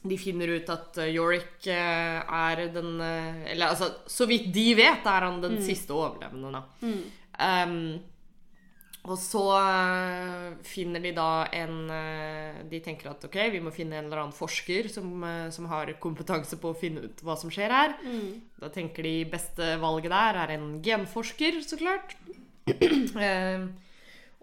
De 0.05 0.17
finner 0.21 0.51
ut 0.57 0.67
at 0.69 0.99
eh, 0.99 1.13
Yorick 1.15 1.69
eh, 1.71 2.19
er 2.19 2.65
den 2.73 2.99
Eller 2.99 3.71
altså, 3.71 3.93
så 4.05 4.27
vidt 4.27 4.51
de 4.53 4.73
vet, 4.75 5.07
er 5.07 5.29
han 5.29 5.39
den 5.43 5.61
siste 5.63 5.95
overlevende, 5.95 6.59
da. 6.59 6.65
Um, 7.35 7.79
og 9.05 9.17
så 9.21 9.43
eh, 9.53 10.45
finner 10.65 11.03
de 11.03 11.11
da 11.13 11.45
en 11.53 11.75
eh, 11.93 12.61
De 12.71 12.79
tenker 12.81 13.11
at 13.11 13.25
ok, 13.27 13.37
vi 13.53 13.61
må 13.61 13.73
finne 13.73 13.99
en 13.99 14.07
eller 14.07 14.23
annen 14.23 14.35
forsker 14.35 14.89
som, 14.89 15.11
eh, 15.27 15.47
som 15.53 15.67
har 15.69 15.91
kompetanse 16.01 16.57
på 16.61 16.71
å 16.71 16.77
finne 16.77 17.05
ut 17.05 17.21
hva 17.25 17.35
som 17.37 17.51
skjer 17.53 17.73
her. 17.73 17.93
Da 18.61 18.71
tenker 18.73 19.05
de 19.05 19.19
beste 19.29 19.75
valget 19.81 20.13
der 20.13 20.39
er 20.41 20.55
en 20.55 20.69
genforsker, 20.85 21.61
så 21.65 21.81
klart. 21.81 22.17
Eh, 23.15 23.61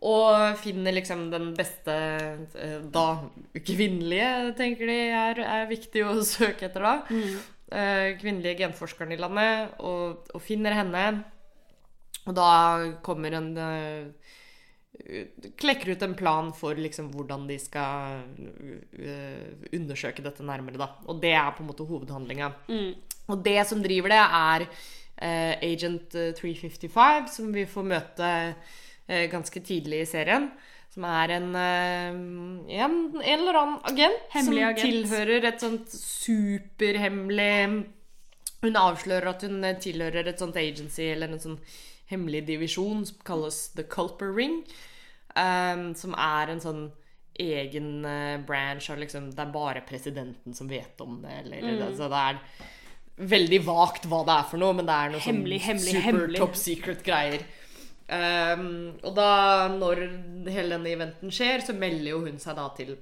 og 0.03 0.57
finner 0.59 0.95
liksom 0.95 1.25
den 1.31 1.53
beste 1.55 1.95
eh, 2.59 2.79
da 2.95 3.05
kvinnelige, 3.55 4.55
tenker 4.59 4.89
de 4.91 4.97
er, 5.15 5.41
er 5.43 5.69
viktig 5.71 6.05
å 6.07 6.15
søke 6.27 6.67
etter 6.69 6.87
da. 6.87 6.95
Eh, 7.11 8.15
kvinnelige 8.19 8.63
genforskeren 8.63 9.15
i 9.15 9.19
landet, 9.21 9.75
og, 9.83 10.31
og 10.33 10.43
finner 10.43 10.75
henne. 10.79 11.05
Og 12.27 12.35
da 12.39 12.49
kommer 13.03 13.35
en 13.39 13.51
Klekker 15.59 15.93
ut 15.93 16.03
en 16.07 16.15
plan 16.15 16.53
for 16.55 16.79
liksom 16.79 17.11
hvordan 17.15 17.49
de 17.49 17.59
skal 17.59 18.23
eh, 18.99 19.47
undersøke 19.75 20.23
dette 20.23 20.47
nærmere, 20.47 20.79
da. 20.79 20.89
Og 21.11 21.21
det 21.23 21.33
er 21.35 21.51
på 21.57 21.65
en 21.65 21.71
måte 21.73 21.87
hovedhandlinga. 21.89 22.53
Og 23.33 23.43
det 23.45 23.61
som 23.67 23.83
driver 23.83 24.15
det, 24.15 24.21
er 24.23 24.67
uh, 25.23 25.55
Agent 25.63 26.15
eh, 26.19 26.33
355, 26.39 27.29
som 27.31 27.51
vi 27.55 27.67
får 27.71 27.87
møte 27.87 28.29
uh, 28.53 29.25
ganske 29.33 29.63
tidlig 29.65 30.03
i 30.03 30.09
serien. 30.11 30.51
Som 30.93 31.07
er 31.09 31.33
en, 31.39 31.49
uh, 31.57 32.13
en, 32.69 32.97
en 33.17 33.39
eller 33.39 33.57
annen 33.57 33.79
agent 33.89 34.27
Hemmelig 34.35 34.61
som 34.61 34.69
agent. 34.69 34.83
tilhører 34.85 35.47
et 35.49 35.63
sånt 35.63 35.95
superhemmelig 35.97 37.55
Hun 38.63 38.77
avslører 38.77 39.31
at 39.31 39.43
hun 39.47 39.65
eh, 39.65 39.79
tilhører 39.81 40.29
et 40.29 40.43
sånt 40.43 40.59
agency 40.61 41.09
eller 41.15 41.33
en 41.33 41.41
sånn 41.41 41.57
hemmelig 42.13 42.45
divisjon 42.51 43.07
som 43.09 43.17
kalles 43.25 43.73
The 43.75 43.87
Culper 43.89 44.35
Ring. 44.37 44.61
Eh, 45.37 45.93
som 45.95 46.15
er 46.19 46.53
en 46.55 46.61
sånn 46.61 46.83
egen 47.41 48.05
uh, 48.05 48.37
branch 48.45 48.91
og 48.93 48.99
liksom 49.01 49.31
Det 49.33 49.41
er 49.41 49.53
bare 49.55 49.81
presidenten 49.89 50.53
som 50.55 50.69
vet 50.69 51.01
om 51.01 51.15
det, 51.23 51.31
eller 51.47 51.63
Mm. 51.63 51.83
altså, 51.87 52.09
det 52.13 52.19
er 52.29 52.41
veldig 53.29 53.61
vagt 53.65 54.05
hva 54.09 54.19
det 54.27 54.35
er 54.37 54.45
for 54.51 54.59
noe, 54.61 54.73
men 54.77 54.87
det 54.87 54.93
er 54.95 55.11
noe 55.15 55.21
Hemmelig, 55.25 55.61
sånn 55.63 55.69
hemmelig, 55.71 55.93
super 55.95 56.05
hemmelig. 56.11 56.39
top 56.43 56.55
secret 56.61 57.03
greier. 57.07 57.45
Um, 58.13 58.99
og 59.03 59.15
da, 59.17 59.69
når 59.73 60.03
hele 60.53 60.77
denne 60.77 60.93
eventen 60.93 61.33
skjer, 61.33 61.65
så 61.65 61.73
melder 61.77 62.11
jo 62.11 62.21
hun 62.27 62.39
seg 62.43 62.57
da 62.61 62.69
til 62.77 62.97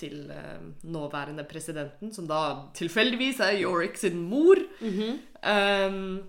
til 0.00 0.30
uh, 0.32 0.60
nåværende 0.88 1.44
presidenten, 1.48 2.12
som 2.12 2.24
da 2.28 2.68
tilfeldigvis 2.76 3.40
er 3.44 3.58
Yorick 3.60 3.96
sin 4.00 4.20
mor. 4.30 4.56
Mhm. 4.80 5.18
um, 5.44 6.22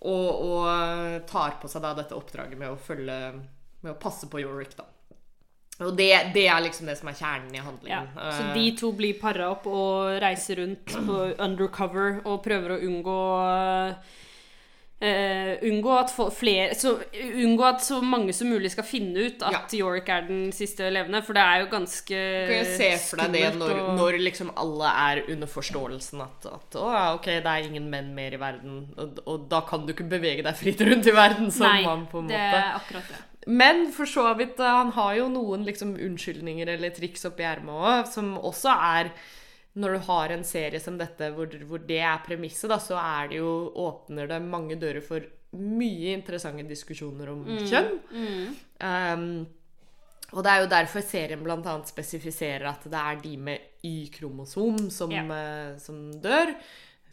og, 0.00 0.28
og 0.44 1.26
tar 1.26 1.56
på 1.60 1.68
seg 1.68 1.82
da 1.82 1.90
dette 1.98 2.14
oppdraget 2.16 2.56
med 2.60 2.70
å 2.70 2.76
følge 2.78 3.16
Med 3.82 3.92
å 3.92 3.98
passe 4.00 4.28
på 4.30 4.40
Yorick, 4.40 4.76
da. 4.78 4.84
Og 5.78 5.92
det, 5.94 6.10
det 6.34 6.46
er 6.50 6.60
liksom 6.64 6.88
det 6.90 6.96
som 6.98 7.08
er 7.12 7.14
kjernen 7.20 7.54
i 7.54 7.60
handlingen. 7.62 8.08
Ja, 8.16 8.30
så 8.34 8.48
Eh, 8.48 8.54
de 8.56 8.64
to 8.80 8.90
blir 8.98 9.14
para 9.20 9.50
opp 9.52 9.66
og 9.70 10.16
reiser 10.24 10.58
rundt 10.58 10.90
på 11.06 11.18
undercover 11.38 12.18
og 12.26 12.40
prøver 12.42 12.74
å 12.74 12.80
unngå 12.82 13.18
uh, 14.98 15.52
unngå, 15.62 15.92
at 15.94 16.10
flere, 16.34 16.74
så, 16.74 16.96
unngå 17.14 17.62
at 17.68 17.84
så 17.84 18.00
mange 18.02 18.34
som 18.34 18.50
mulig 18.50 18.72
skal 18.74 18.86
finne 18.88 19.28
ut 19.28 19.44
at 19.46 19.74
York 19.78 20.10
er 20.10 20.26
den 20.26 20.48
siste 20.56 20.88
levende, 20.90 21.20
for 21.22 21.38
det 21.38 21.44
er 21.46 21.62
jo 21.62 21.70
ganske 21.70 22.18
Kan 22.48 22.56
jeg 22.56 22.72
se 22.80 22.90
for 23.04 23.22
deg 23.22 23.36
det 23.38 23.54
når, 23.60 23.76
og- 23.84 23.94
når 24.00 24.18
liksom 24.24 24.50
alle 24.58 24.90
er 25.04 25.22
under 25.30 25.46
forståelsen 25.46 26.24
at, 26.26 26.50
at 26.58 26.78
å, 26.82 26.90
ja, 26.90 27.06
ok, 27.14 27.30
det 27.46 27.54
er 27.54 27.70
ingen 27.70 27.88
menn 27.92 28.10
mer 28.18 28.34
i 28.34 28.42
verden, 28.42 28.88
og, 28.98 29.22
og 29.26 29.46
da 29.50 29.62
kan 29.68 29.86
du 29.86 29.94
ikke 29.94 30.08
bevege 30.10 30.42
deg 30.42 30.58
fritt 30.58 30.82
rundt 30.90 31.06
i 31.06 31.14
verden 31.14 31.50
som 31.54 31.68
Nei, 31.70 31.84
mann, 31.86 32.06
på 32.10 32.18
en 32.18 32.30
måte. 32.32 32.34
det 32.34 32.62
er 32.66 32.74
akkurat 32.82 33.14
det. 33.14 33.22
Men 33.48 33.86
for 33.96 34.08
så 34.08 34.26
vidt, 34.36 34.60
eh, 34.60 34.76
han 34.80 34.92
har 34.92 35.14
jo 35.16 35.28
noen 35.32 35.64
liksom 35.64 35.96
unnskyldninger 35.96 36.68
eller 36.74 36.92
triks 36.92 37.24
oppi 37.28 37.46
ermet 37.48 37.74
òg, 37.74 38.08
som 38.12 38.36
også 38.36 38.74
er 38.74 39.12
Når 39.78 39.92
du 39.94 39.98
har 40.08 40.32
en 40.34 40.42
serie 40.44 40.80
som 40.82 40.96
dette 40.98 41.28
hvor, 41.36 41.52
hvor 41.68 41.78
det 41.86 42.00
er 42.02 42.22
premisset, 42.24 42.72
så 42.82 42.96
er 42.98 43.28
det 43.30 43.36
jo, 43.36 43.50
åpner 43.78 44.26
det 44.26 44.40
mange 44.42 44.74
dører 44.80 45.04
for 45.04 45.22
mye 45.54 46.16
interessante 46.16 46.64
diskusjoner 46.66 47.30
om 47.30 47.44
kjønn. 47.68 47.92
Um, 48.82 49.46
og 50.32 50.42
det 50.42 50.50
er 50.50 50.64
jo 50.64 50.70
derfor 50.72 51.04
serien 51.06 51.44
bl.a. 51.44 51.76
spesifiserer 51.86 52.66
at 52.72 52.88
det 52.90 53.04
er 53.04 53.22
de 53.22 53.36
med 53.36 53.84
Y-kromosom 53.86 54.90
som, 54.90 55.14
yeah. 55.14 55.30
uh, 55.30 55.78
som 55.78 56.10
dør. 56.20 56.56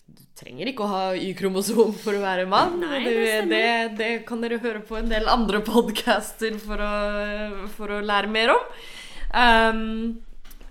Du 0.06 0.22
trenger 0.38 0.70
ikke 0.70 0.86
å 0.86 0.92
ha 0.92 1.04
Y-kromosom 1.18 1.96
for 1.98 2.18
å 2.18 2.22
være 2.22 2.46
mann. 2.50 2.78
Nei, 2.84 3.02
det 3.08 3.40
det, 3.50 3.66
det, 3.98 4.12
kan 4.28 4.44
dere 4.44 4.62
høre 4.62 4.84
på 4.86 5.00
en 5.00 5.10
del 5.10 5.30
andre 5.32 5.64
podcaster 5.66 6.60
for 6.62 6.84
å, 6.84 6.94
for 7.78 7.98
å 7.98 8.04
lære 8.06 8.30
mer 8.32 8.54
om. 8.54 8.70
Um, 9.36 9.84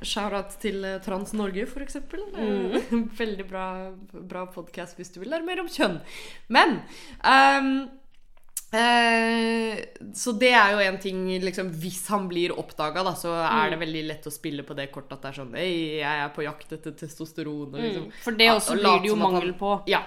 Shout-out 0.04 0.54
til 0.60 0.84
eh, 0.84 1.00
Trans 1.02 1.32
Norge, 1.36 1.66
eksempel. 1.82 2.22
Mm. 2.36 3.08
Veldig 3.20 3.46
bra, 3.48 3.66
bra 4.12 4.44
podkast 4.52 4.98
hvis 5.00 5.12
du 5.14 5.20
vil 5.22 5.32
lære 5.32 5.46
mer 5.46 5.62
om 5.64 5.70
kjønn. 5.70 5.98
Men 6.52 6.78
um, 7.24 7.70
eh, 8.74 9.78
Så 10.14 10.32
det 10.38 10.50
er 10.52 10.72
jo 10.74 10.82
en 10.84 10.98
ting 11.02 11.22
liksom, 11.42 11.70
Hvis 11.80 12.02
han 12.12 12.28
blir 12.30 12.54
oppdaga, 12.58 13.04
så 13.16 13.32
er 13.46 13.70
det 13.74 13.80
veldig 13.82 14.04
lett 14.10 14.26
å 14.28 14.32
spille 14.34 14.62
på 14.66 14.76
det 14.78 14.90
kortet 14.94 15.16
at 15.18 15.22
det 15.22 15.30
er 15.32 15.38
sånn 15.40 15.54
Hei, 15.58 15.72
jeg 16.02 16.22
er 16.26 16.30
på 16.34 16.44
jakt 16.46 16.72
etter 16.76 16.92
testosteron. 16.98 17.74
Og 17.74 17.80
liksom, 17.80 18.04
Mm. 18.08 18.12
For 18.24 18.32
det 18.38 18.50
også 18.52 18.76
blir 18.78 19.00
det 19.02 19.08
jo 19.12 19.16
mangel 19.16 19.50
han- 19.52 19.58
på. 19.58 19.72
Ja. 19.88 20.02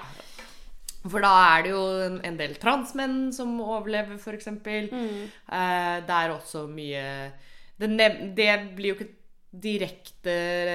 For 1.07 1.21
da 1.23 1.33
er 1.57 1.63
det 1.63 1.71
jo 1.71 1.83
en, 2.03 2.17
en 2.25 2.37
del 2.37 2.55
transmenn 2.59 3.31
som 3.33 3.53
overlever, 3.61 4.17
f.eks. 4.19 4.47
Mm. 4.47 5.29
Eh, 5.47 6.01
det 6.07 6.15
er 6.17 6.33
også 6.35 6.67
mye 6.67 7.31
det, 7.79 8.35
det 8.35 8.75
blir 8.75 8.89
jo 8.93 8.95
ikke 8.97 9.13
direkte 9.61 10.33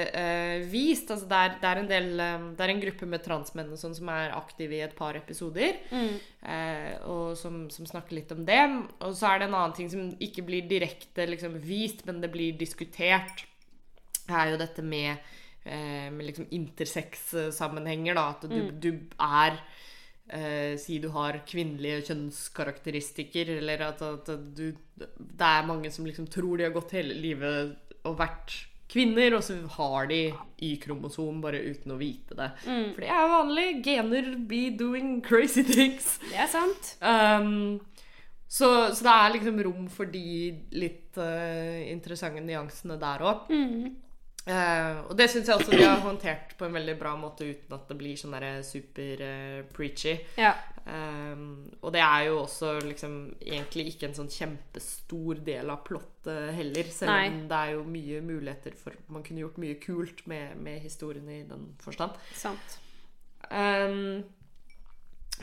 eh, 0.08 0.64
vist. 0.70 1.10
Altså 1.12 1.28
det, 1.30 1.38
er, 1.38 1.54
det 1.60 1.68
er 1.68 1.80
en 1.80 1.90
del 1.90 2.08
eh, 2.22 2.46
Det 2.56 2.64
er 2.64 2.72
en 2.72 2.82
gruppe 2.82 3.08
med 3.08 3.24
transmenn 3.24 3.72
og 3.74 3.80
sånn 3.80 3.96
som 3.96 4.10
er 4.12 4.34
aktive 4.36 4.78
i 4.78 4.82
et 4.84 4.96
par 4.98 5.18
episoder. 5.18 5.78
Mm. 5.92 6.16
Eh, 6.54 6.90
og 7.10 7.36
som, 7.38 7.64
som 7.72 7.88
snakker 7.88 8.18
litt 8.18 8.32
om 8.34 8.42
det. 8.48 8.60
Og 9.04 9.14
så 9.18 9.30
er 9.30 9.42
det 9.42 9.50
en 9.50 9.58
annen 9.60 9.76
ting 9.76 9.92
som 9.92 10.10
ikke 10.22 10.46
blir 10.48 10.66
direkte 10.70 11.28
liksom, 11.30 11.60
vist, 11.62 12.04
men 12.08 12.22
det 12.24 12.32
blir 12.34 12.58
diskutert. 12.58 13.46
Det 14.22 14.34
er 14.38 14.52
jo 14.52 14.58
dette 14.60 14.86
med, 14.86 15.30
eh, 15.64 16.08
med 16.14 16.28
liksom 16.30 16.50
intersex-sammenhenger, 16.50 18.18
da. 18.18 18.26
At 18.34 18.48
du, 18.50 18.60
du 18.82 18.90
er 19.18 19.60
eh, 20.32 20.74
Si 20.80 20.98
du 21.02 21.10
har 21.14 21.42
kvinnelige 21.48 22.08
kjønnskarakteristikker, 22.10 23.56
eller 23.60 23.86
at, 23.90 24.02
at 24.02 24.34
du 24.56 24.68
Det 24.96 25.48
er 25.48 25.70
mange 25.70 25.90
som 25.94 26.06
liksom 26.08 26.28
tror 26.30 26.58
de 26.58 26.68
har 26.68 26.74
gått 26.74 26.94
hele 26.98 27.16
livet 27.18 27.78
og 28.02 28.18
vært 28.18 28.54
kvinner, 28.92 29.38
og 29.38 29.44
så 29.46 29.56
har 29.78 30.10
de 30.10 30.20
Y-kromosom 30.62 31.40
bare 31.42 31.62
uten 31.72 31.94
å 31.94 31.98
vite 32.00 32.36
det. 32.38 32.50
For 32.92 33.02
det 33.02 33.08
er 33.10 33.32
vanlig. 33.32 33.66
Gener 33.86 34.34
be 34.50 34.66
doing 34.78 35.16
crazy 35.24 35.64
things. 35.66 36.18
Det 36.28 36.38
er 36.44 36.50
sant. 36.52 36.94
Um, 37.00 37.80
så, 38.52 38.92
så 38.92 39.06
det 39.06 39.12
er 39.16 39.34
liksom 39.38 39.60
rom 39.64 39.88
for 39.90 40.12
de 40.12 40.52
litt 40.76 41.16
uh, 41.16 41.80
interessante 41.88 42.44
nyansene 42.44 42.98
der 43.00 43.24
òg. 43.24 43.48
Mm. 43.48 43.94
Og 44.42 45.12
det 45.14 45.28
syns 45.30 45.46
jeg 45.46 45.54
også 45.54 45.70
de 45.70 45.84
har 45.84 46.00
håndtert 46.02 46.56
på 46.58 46.66
en 46.66 46.74
veldig 46.74 46.96
bra 46.98 47.12
måte 47.14 47.46
uten 47.46 47.76
at 47.76 47.86
det 47.86 47.96
blir 48.00 48.18
sånn 48.18 48.34
der 48.34 48.64
super-preachy. 48.66 49.68
preachy. 49.76 50.14
Ja. 50.40 50.56
Um, 50.82 51.70
og 51.78 51.92
det 51.94 52.00
er 52.02 52.24
jo 52.26 52.40
også 52.40 52.72
liksom 52.82 53.14
egentlig 53.38 53.92
ikke 53.92 54.08
en 54.08 54.16
sånn 54.16 54.32
kjempestor 54.32 55.38
del 55.46 55.70
av 55.70 55.84
plottet 55.86 56.50
heller. 56.56 56.90
Selv 56.90 57.12
Nei. 57.12 57.28
om 57.30 57.40
det 57.52 57.60
er 57.60 57.74
jo 57.76 57.84
mye 57.86 58.22
muligheter 58.26 58.74
for 58.78 58.96
Man 59.14 59.22
kunne 59.22 59.44
gjort 59.44 59.62
mye 59.62 59.78
kult 59.82 60.24
med, 60.26 60.56
med 60.58 60.82
historien 60.82 61.28
i 61.30 61.42
den 61.46 61.68
forstand. 61.82 62.18
Sant. 62.34 62.78
Um, 63.46 64.24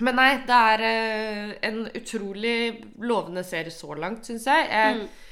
men 0.04 0.16
nei, 0.16 0.30
det 0.48 0.60
er 0.74 0.84
eh, 0.88 1.50
en 1.68 1.82
utrolig 1.88 2.60
lovende 3.04 3.44
serie 3.48 3.72
så 3.74 3.96
langt, 4.00 4.28
syns 4.28 4.48
jeg. 4.48 4.68
jeg. 4.72 5.00
Mm. 5.02 5.26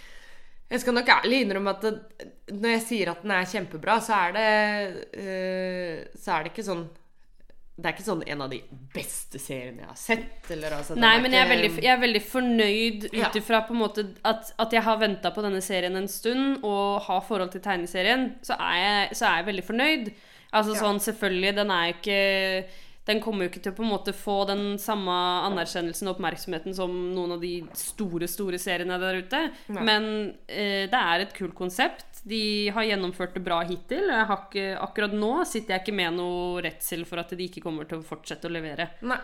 Jeg 0.70 0.82
skal 0.84 0.94
nok 0.98 1.08
ærlig 1.08 1.42
innrømme 1.46 1.72
at 1.72 1.82
det, 1.86 1.94
når 2.52 2.74
jeg 2.76 2.82
sier 2.84 3.12
at 3.14 3.22
den 3.24 3.32
er 3.32 3.46
kjempebra, 3.48 4.00
så 4.04 4.18
er 4.28 4.34
det 4.36 4.48
eh, 5.16 6.00
Så 6.20 6.34
er 6.36 6.44
det 6.44 6.52
ikke 6.52 6.66
sånn 6.68 6.82
Det 7.78 7.86
er 7.86 7.94
ikke 7.96 8.08
sånn 8.08 8.24
en 8.28 8.42
av 8.42 8.50
de 8.52 8.60
beste 8.96 9.38
seriene 9.40 9.84
jeg 9.84 9.88
har 9.92 10.00
sett. 10.02 10.50
Eller, 10.52 10.74
altså, 10.80 10.96
Nei, 10.98 11.14
men 11.22 11.32
jeg 11.36 11.44
er 11.46 11.52
veldig, 11.52 11.70
jeg 11.86 11.92
er 11.94 12.02
veldig 12.02 12.24
fornøyd 12.26 13.08
Ja. 13.14 13.28
ut 13.30 13.38
ifra 13.38 13.60
måte 13.70 14.08
at, 14.26 14.50
at 14.58 14.74
jeg 14.74 14.82
har 14.88 14.98
venta 14.98 15.30
på 15.32 15.44
denne 15.46 15.62
serien 15.62 15.96
en 15.96 16.08
stund 16.10 16.64
og 16.66 17.04
har 17.06 17.22
forhold 17.28 17.52
til 17.54 17.62
tegneserien, 17.62 18.32
så 18.42 18.58
er 18.58 18.80
jeg, 18.82 19.16
så 19.22 19.30
er 19.30 19.36
jeg 19.44 19.50
veldig 19.52 19.66
fornøyd. 19.70 20.12
Altså 20.58 20.74
Ja. 20.74 20.82
sånn, 20.82 21.00
selvfølgelig, 21.06 21.56
den 21.56 21.72
er 21.72 21.86
jo 21.86 21.96
ikke 22.00 22.66
Den 23.08 23.22
kommer 23.24 23.46
jo 23.46 23.52
ikke 23.54 23.62
til 23.64 23.72
å 23.72 23.78
på 23.78 23.86
en 23.86 23.92
måte 23.94 24.14
få 24.16 24.36
den 24.50 24.76
samme 24.84 25.16
anerkjennelsen 25.48 26.10
og 26.10 26.18
oppmerksomheten 26.18 26.76
som 26.76 26.92
noen 27.16 27.38
av 27.38 27.42
de 27.44 27.54
store, 27.80 28.28
store 28.28 28.60
seriene 28.60 29.00
der 29.00 29.22
ute. 29.24 29.42
Nei. 29.72 29.86
Men 29.88 30.10
eh, 30.48 30.86
det 30.92 31.00
er 31.02 31.24
et 31.24 31.34
kult 31.38 31.56
konsept. 31.56 32.22
De 32.28 32.68
har 32.76 32.84
gjennomført 32.90 33.38
det 33.40 33.46
bra 33.48 33.62
hittil. 33.64 34.10
Jeg 34.12 34.28
har 34.28 34.46
ikke, 34.50 34.68
akkurat 34.84 35.16
nå 35.16 35.34
sitter 35.48 35.78
jeg 35.78 35.86
ikke 35.86 35.98
med 36.04 36.18
noe 36.20 36.62
redsel 36.68 37.06
for 37.08 37.24
at 37.24 37.32
de 37.32 37.48
ikke 37.48 37.64
kommer 37.64 37.88
til 37.88 38.02
å 38.02 38.08
fortsette 38.08 38.50
å 38.50 38.56
levere. 38.58 38.92
Nei. 39.08 39.20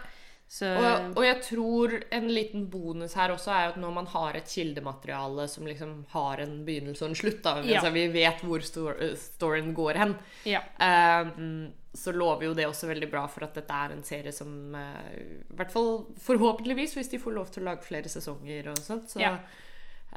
Så 0.53 0.67
Og, 0.69 1.15
og 1.17 1.23
jeg 1.25 1.37
tror 1.47 1.93
en 2.13 2.27
liten 2.29 2.67
bonus 2.69 3.15
her 3.17 3.31
også 3.33 3.49
er 3.55 3.71
at 3.71 3.77
når 3.81 3.93
man 3.95 4.05
har 4.11 4.35
et 4.37 4.51
kildemateriale 4.51 5.47
som 5.49 5.65
liksom 5.65 6.03
har 6.11 6.43
en 6.43 6.59
begynnelse 6.67 7.01
og 7.01 7.09
en 7.09 7.17
slutt, 7.17 7.39
da, 7.41 7.55
Ja. 7.65 7.79
altså 7.79 7.91
vi 7.95 8.03
vet 8.13 8.43
hvor 8.45 8.61
stor, 8.61 8.99
storyen 9.17 9.71
går 9.73 9.97
hen, 10.03 10.13
ja. 10.45 10.61
Ehm, 10.83 11.71
så 11.93 12.11
lover 12.15 12.47
jo 12.47 12.53
det 12.57 12.65
også 12.65 12.89
veldig 12.89 13.09
bra 13.11 13.27
for 13.29 13.45
at 13.45 13.53
dette 13.59 13.75
er 13.85 13.93
en 13.93 14.03
serie 14.05 14.33
som 14.33 14.73
eh, 14.77 15.09
I 15.45 15.57
hvert 15.59 15.73
fall 15.73 15.91
forhåpentligvis, 16.25 16.95
hvis 16.97 17.11
de 17.11 17.21
får 17.21 17.35
lov 17.35 17.51
til 17.53 17.61
å 17.63 17.67
lage 17.69 17.85
flere 17.85 18.09
sesonger 18.09 18.71
og 18.71 18.81
sånt, 18.81 19.11
så 19.13 19.21
Ja. 19.21 19.35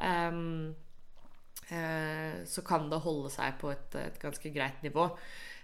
um, 0.01 0.73
uh, 1.69 2.33
Så 2.49 2.65
kan 2.65 2.89
det 2.89 3.03
holde 3.05 3.29
seg 3.33 3.59
på 3.61 3.69
et, 3.71 3.95
et 3.95 4.17
ganske 4.19 4.53
greit 4.53 4.81
nivå. 4.81 5.09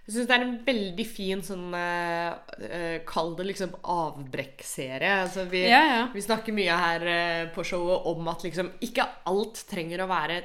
Jeg 0.06 0.17
syns 0.17 0.28
det 0.28 0.36
er 0.36 0.43
en 0.43 0.58
veldig 0.67 1.06
fin 1.08 1.41
sånn 1.41 1.69
uh, 1.73 2.34
uh, 2.62 2.97
Kall 3.08 3.34
det 3.39 3.45
liksom 3.47 3.73
avbrekkserie. 3.82 5.13
Altså 5.23 5.47
vi, 5.49 5.63
Ja, 5.71 5.84
ja. 5.95 6.02
vi 6.13 6.21
snakker 6.21 6.54
mye 6.54 6.78
her 6.78 7.08
på 7.56 7.63
showet 7.65 8.06
om 8.12 8.28
at 8.28 8.43
liksom 8.45 8.69
ikke 8.84 9.08
alt 9.32 9.65
trenger 9.69 10.04
å 10.04 10.12
være 10.12 10.43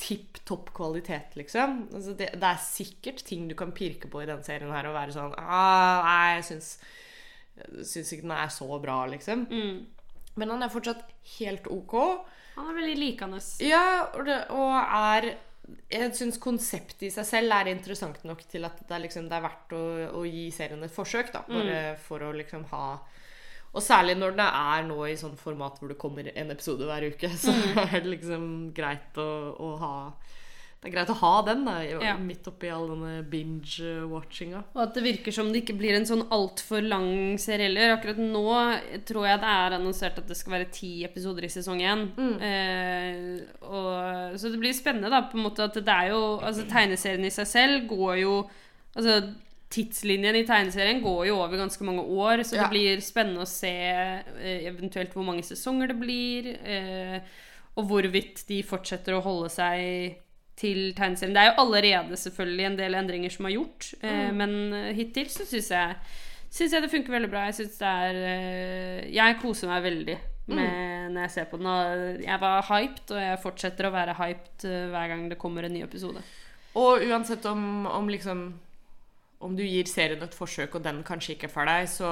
tipp 0.00 0.40
topp 0.48 0.72
kvalitet, 0.76 1.36
liksom. 1.38 1.84
Altså 1.94 2.16
det, 2.18 2.32
det 2.40 2.48
er 2.48 2.64
sikkert 2.64 3.22
ting 3.26 3.46
du 3.50 3.54
kan 3.58 3.74
pirke 3.76 4.10
på 4.10 4.22
i 4.22 4.28
den 4.28 4.42
serien 4.46 4.72
her 4.74 4.88
og 4.88 4.96
være 4.96 5.14
sånn 5.14 5.36
ah, 5.38 6.00
Nei, 6.06 6.38
jeg 6.38 6.46
syns, 6.48 6.70
syns 7.92 8.12
ikke 8.16 8.26
den 8.26 8.36
er 8.38 8.52
så 8.54 8.68
bra, 8.82 9.02
liksom. 9.12 9.46
Mm. 9.50 9.78
Men 10.40 10.54
han 10.54 10.64
er 10.64 10.72
fortsatt 10.72 11.04
helt 11.36 11.68
OK. 11.70 11.94
Han 12.56 12.72
er 12.72 12.80
veldig 12.80 12.98
likende. 12.98 13.40
Ja, 13.64 13.84
og, 14.14 14.24
det, 14.26 14.40
og 14.54 14.74
er 14.74 15.30
Jeg 15.90 16.10
syns 16.18 16.40
konseptet 16.42 17.06
i 17.06 17.12
seg 17.14 17.28
selv 17.28 17.54
er 17.54 17.70
interessant 17.72 18.24
nok 18.26 18.42
til 18.50 18.66
at 18.66 18.80
det 18.82 18.96
er, 18.96 19.04
liksom, 19.06 19.28
det 19.30 19.38
er 19.38 19.46
verdt 19.46 19.74
å, 19.76 19.84
å 20.20 20.24
gi 20.26 20.48
serien 20.54 20.82
et 20.86 20.94
forsøk, 20.94 21.32
da. 21.36 21.44
Bare 21.50 21.80
for 22.02 22.26
å 22.26 22.32
liksom 22.36 22.66
ha 22.72 22.84
Og 23.70 23.82
særlig 23.86 24.16
når 24.18 24.32
det 24.40 24.48
er 24.50 24.82
nå 24.88 24.98
i 25.06 25.14
sånn 25.20 25.36
format 25.38 25.76
hvor 25.78 25.92
det 25.92 25.98
kommer 26.00 26.26
en 26.34 26.50
episode 26.50 26.88
hver 26.88 27.04
uke, 27.12 27.28
så 27.44 27.54
er 27.86 28.00
det 28.00 28.16
liksom 28.16 28.44
greit 28.74 29.18
å, 29.22 29.30
å 29.62 29.68
ha 29.78 29.94
Det 30.80 30.88
er 30.88 30.94
greit 30.94 31.10
å 31.12 31.16
ha 31.20 31.32
den 31.46 31.62
da, 31.68 31.74
Ja. 31.84 32.14
midt 32.18 32.46
oppi 32.48 32.70
all 32.72 32.86
denne 32.88 33.20
binge-watchinga. 33.28 34.62
Og 34.74 34.80
at 34.82 34.94
det 34.96 35.02
virker 35.04 35.34
som 35.36 35.50
det 35.52 35.60
ikke 35.62 35.76
blir 35.78 35.92
en 35.98 36.06
sånn 36.08 36.22
altfor 36.32 36.80
lang 36.82 37.36
serie 37.38 37.66
heller. 37.68 37.92
Akkurat 37.98 38.18
nå 38.18 38.46
tror 39.06 39.26
jeg 39.28 39.42
det 39.42 39.50
er 39.58 39.76
annonsert 39.76 40.18
at 40.22 40.26
det 40.30 40.38
skal 40.40 40.54
være 40.56 40.70
ti 40.72 40.92
episoder 41.04 41.44
i 41.44 41.52
sesong 41.52 41.82
én. 41.84 42.06
Eh, 42.40 43.44
og, 43.68 44.38
så 44.40 44.50
det 44.54 44.62
blir 44.62 44.72
spennende, 44.76 45.12
da, 45.12 45.20
på 45.28 45.36
en 45.38 45.44
måte 45.46 45.68
at 45.68 45.76
det 45.76 45.94
er 45.94 46.10
jo 46.14 46.22
Altså, 46.40 46.64
tegneserien 46.70 47.28
i 47.28 47.30
seg 47.34 47.46
selv 47.46 47.86
går 47.92 48.16
jo 48.24 48.34
Altså, 48.96 49.20
tidslinjen 49.70 50.34
i 50.40 50.44
tegneserien 50.48 51.02
går 51.04 51.28
jo 51.28 51.36
over 51.44 51.60
ganske 51.60 51.84
mange 51.86 52.02
år, 52.02 52.42
så 52.46 52.56
Ja. 52.56 52.62
det 52.64 52.70
blir 52.72 53.00
spennende 53.00 53.44
å 53.44 53.48
se 53.48 53.70
eh, 53.70 54.66
eventuelt 54.66 55.12
hvor 55.14 55.24
mange 55.24 55.42
sesonger 55.46 55.88
det 55.92 55.98
blir, 56.00 56.48
eh, 56.64 57.20
og 57.78 57.86
hvorvidt 57.86 58.42
de 58.48 58.62
fortsetter 58.66 59.14
å 59.14 59.22
holde 59.22 59.48
seg 59.48 60.16
til 60.56 60.92
tegneserien. 60.92 61.32
Det 61.34 61.40
er 61.44 61.52
jo 61.52 61.62
allerede 61.62 62.18
selvfølgelig 62.18 62.66
en 62.66 62.76
del 62.76 62.94
endringer 62.98 63.30
som 63.30 63.46
er 63.46 63.54
gjort, 63.54 63.94
eh, 64.02 64.30
men 64.32 64.94
hittil 64.94 65.26
så 65.30 65.46
syns 65.46 65.70
jeg 65.70 65.96
Syns 66.50 66.72
jeg 66.72 66.82
det 66.82 66.90
funker 66.90 67.12
veldig 67.14 67.28
bra. 67.30 67.44
Jeg 67.46 67.54
synes 67.60 67.76
det 67.78 67.86
er 67.86 68.16
eh, 68.26 69.10
Jeg 69.14 69.36
koser 69.38 69.68
meg 69.70 69.84
veldig 69.84 70.16
med, 70.48 71.12
når 71.14 71.20
jeg 71.22 71.30
ser 71.30 71.44
på 71.44 71.58
den. 71.60 71.66
Og 71.70 72.24
jeg 72.24 72.40
var 72.40 72.62
hyped, 72.66 73.10
og 73.14 73.20
jeg 73.22 73.38
fortsetter 73.38 73.86
å 73.86 73.92
være 73.94 74.16
hyped 74.18 74.64
eh, 74.66 74.88
hver 74.90 75.06
gang 75.12 75.28
det 75.30 75.38
kommer 75.38 75.62
en 75.62 75.72
ny 75.72 75.84
episode. 75.84 76.18
Og 76.74 77.04
uansett 77.06 77.46
om, 77.46 77.86
om 77.86 78.08
liksom 78.10 78.42
om 79.40 79.54
du 79.56 79.62
gir 79.64 79.88
serien 79.88 80.20
et 80.22 80.34
forsøk, 80.36 80.74
og 80.76 80.82
den 80.84 81.02
kanskje 81.06 81.32
ikke 81.36 81.48
er 81.48 81.52
for 81.54 81.64
deg, 81.68 81.88
så 81.88 82.10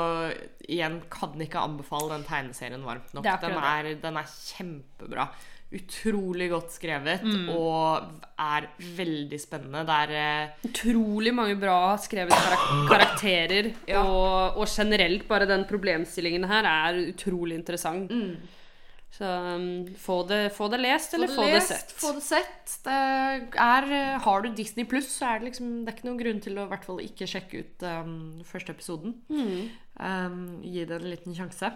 igjen 0.69 1.01
kan 1.13 1.35
ikke 1.45 1.61
anbefale 1.61 2.15
den 2.17 2.25
tegneserien 2.29 2.85
varmt 2.87 3.13
nok. 3.15 3.27
Er 3.29 3.43
Den 3.43 3.59
er, 3.61 3.95
den 4.01 4.17
er 4.17 4.31
kjempebra. 4.33 5.29
Utrolig 5.69 6.47
godt 6.49 6.71
skrevet 6.73 7.21
Mm. 7.29 7.49
og 7.53 8.09
er 8.41 8.69
veldig 8.97 9.39
spennende. 9.41 9.83
Det 9.85 9.97
er 10.09 10.13
eh, 10.17 10.49
Utrolig 10.65 11.35
mange 11.37 11.59
bra 11.61 11.95
skrevet 12.01 12.33
karak 12.33 12.89
karakterer. 12.89 13.75
Ja. 13.87 14.01
Og, 14.01 14.57
og 14.57 14.67
generelt 14.67 15.29
bare 15.29 15.45
den 15.47 15.67
problemstillingen 15.69 16.49
her 16.49 16.65
er 16.65 17.03
utrolig 17.13 17.59
interessant. 17.61 18.09
Så 19.19 19.27
um, 19.27 19.65
få, 19.99 20.21
det, 20.29 20.53
få 20.55 20.69
det 20.71 20.79
lest, 20.79 21.15
eller 21.17 21.27
få 21.33 21.43
det, 21.49 21.57
lest, 21.57 21.73
sett. 21.73 21.95
Få 21.99 22.13
det 22.15 22.23
sett. 22.23 22.75
Det 22.85 22.99
er, 23.59 23.87
eh, 23.97 24.21
har 24.23 24.45
du 24.45 24.53
Disney 24.55 24.87
pluss, 24.87 25.09
så 25.19 25.33
er 25.33 25.41
det 25.41 25.49
liksom 25.49 25.73
Det 25.83 25.91
er 25.91 25.97
ikke 25.97 26.07
noen 26.07 26.21
grunn 26.21 26.41
til 26.45 26.61
å 26.61 26.69
i 26.69 26.71
hvert 26.71 26.87
fall 26.87 27.03
ikke 27.03 27.27
sjekke 27.27 27.65
ut 27.65 27.83
um, 27.89 28.15
første 28.47 28.77
episoden. 28.77 29.17
Mm. 29.27 29.69
Um, 29.99 30.41
gi 30.63 30.87
det 30.87 31.01
en 31.01 31.11
liten 31.11 31.35
sjanse. 31.35 31.73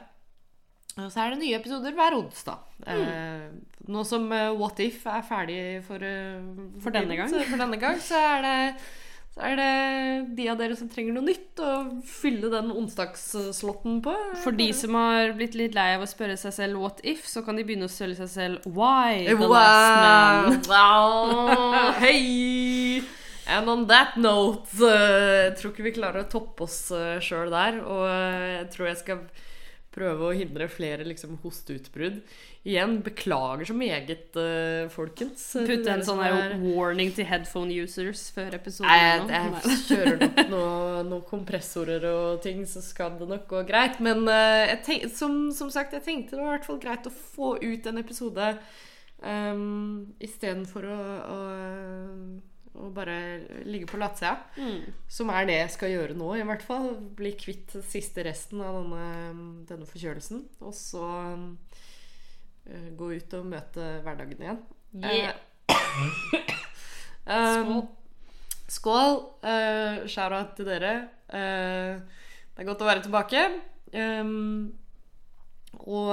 Og 1.00 1.09
så 1.11 1.22
er 1.24 1.33
det 1.33 1.40
nye 1.40 1.57
episoder 1.59 1.94
hver 1.96 2.14
onsdag. 2.20 2.62
Mm. 2.85 3.05
Uh, 3.11 3.85
nå 3.90 4.02
som 4.07 4.26
eh, 4.37 4.50
What 4.61 4.78
If 4.85 5.02
er 5.11 5.22
ferdig 5.26 5.61
for, 5.87 5.98
uh, 6.05 6.66
For 6.85 6.94
denne 6.94 7.16
gang. 7.18 7.31
så- 7.33 7.42
For 7.48 7.59
denne 7.59 7.81
gang, 7.81 7.98
så 7.98 8.20
er 8.37 8.42
det 8.46 8.59
så 9.33 9.47
er 9.49 9.55
det 9.57 9.68
de 10.37 10.47
av 10.53 10.59
dere 10.61 10.75
som 10.77 10.90
trenger 10.92 11.14
noe 11.16 11.25
nytt, 11.25 11.61
å 11.64 12.03
fylle 12.05 12.51
den 12.53 12.68
onsdagsslotten 12.68 14.03
på. 14.05 14.12
For 14.42 14.53
de 14.53 14.66
som 14.77 14.99
har 14.99 15.33
blitt 15.38 15.57
litt 15.57 15.77
lei 15.77 15.95
av 15.95 16.05
å 16.05 16.11
spørre 16.11 16.37
seg 16.37 16.53
selv 16.53 16.83
'what 16.83 17.01
if', 17.01 17.25
så 17.25 17.40
kan 17.40 17.57
de 17.57 17.64
begynne 17.64 17.88
å 17.88 17.92
spørre 17.92 18.18
seg 18.18 18.29
selv 18.29 18.66
'why'? 18.68 19.33
The 19.33 19.49
Last 19.49 19.97
Man. 20.05 20.61
Wow. 20.68 21.92
Hei! 22.05 23.01
And 23.49 23.68
on 23.68 23.87
that 23.88 24.16
note 24.16 24.68
uh, 24.79 25.49
Jeg 25.49 25.57
tror 25.59 25.73
ikke 25.73 25.88
vi 25.88 25.97
klarer 25.97 26.23
å 26.23 26.31
toppe 26.31 26.68
oss 26.68 26.92
uh, 26.92 27.16
sjøl 27.18 27.51
der. 27.51 27.81
Og 27.83 28.05
eh, 28.07 28.61
jeg 28.61 28.68
tror 28.77 28.87
jeg 28.87 29.01
skal 29.01 29.25
prøve 29.92 30.28
å 30.28 30.35
hindre 30.37 30.68
flere 30.72 31.05
liksom, 31.07 31.37
hosteutbrudd. 31.42 32.20
Igjen, 32.62 32.98
beklager 33.05 33.68
så 33.68 33.74
meget, 33.76 34.37
uh, 34.38 34.87
folkens. 34.92 35.44
Putte 35.66 35.92
en 35.92 36.05
sånn 36.07 36.22
her 36.22 36.37
er- 36.38 36.62
warning 36.62 37.11
til 37.14 37.26
headphone 37.28 37.74
users 37.83 38.28
før 38.35 38.57
episoden. 38.59 38.88
Nei, 38.88 39.00
jeg, 39.02 39.64
jeg 39.66 39.81
kjører 39.88 40.22
nok 40.22 40.40
noen 40.55 41.11
noe 41.12 41.26
kompressorer 41.28 42.07
og 42.09 42.40
ting, 42.44 42.62
så 42.68 42.85
skal 42.85 43.18
det 43.20 43.28
nok 43.33 43.48
gå 43.50 43.64
greit. 43.68 44.00
Men 44.05 44.24
uh, 44.28 44.72
tenk, 44.87 45.11
som, 45.14 45.50
som 45.55 45.72
sagt, 45.74 45.96
jeg 45.98 46.07
tenkte 46.07 46.38
det 46.38 46.44
var 46.44 46.55
i 46.55 46.57
hvert 46.59 46.70
fall 46.70 46.81
greit 46.83 47.11
å 47.11 47.12
få 47.12 47.57
ut 47.62 47.90
en 47.90 48.00
episode 48.00 48.55
um, 49.22 50.14
istedenfor 50.22 50.88
å, 50.88 51.00
å, 51.26 51.38
å 52.72 52.88
bare 52.94 53.16
ligge 53.68 53.88
på 53.90 54.00
latsida. 54.00 54.37
Mm. 54.56 54.92
Som 55.11 55.30
er 55.35 55.48
det 55.48 55.58
jeg 55.58 55.72
skal 55.74 55.92
gjøre 55.92 56.16
nå, 56.16 56.30
i 56.38 56.44
hvert 56.48 56.64
fall. 56.64 56.94
Bli 57.18 57.35
kvitt 57.38 57.74
siste 57.88 58.24
resten 58.26 58.62
av 58.64 58.78
denne, 58.80 59.08
denne 59.68 59.88
forkjølelsen. 59.88 60.44
Og 60.64 60.74
så 60.76 61.06
eh, 62.66 62.88
gå 62.96 63.11
ut 63.12 63.37
og 63.38 63.50
møte 63.52 63.88
hverdagen 64.06 64.40
igjen. 64.40 64.62
Yeah. 65.02 65.37
Uh, 67.26 67.35
um, 67.35 67.66
Skål. 67.66 67.82
Skål. 68.76 69.18
Uh, 69.44 70.08
Shout-out 70.08 70.56
til 70.56 70.72
dere. 70.72 70.94
Uh, 71.28 72.00
det 72.52 72.64
er 72.64 72.68
godt 72.68 72.85
å 72.85 72.88
være 72.88 73.04
tilbake. 73.04 73.44
Um, 73.92 74.72
og 75.85 76.12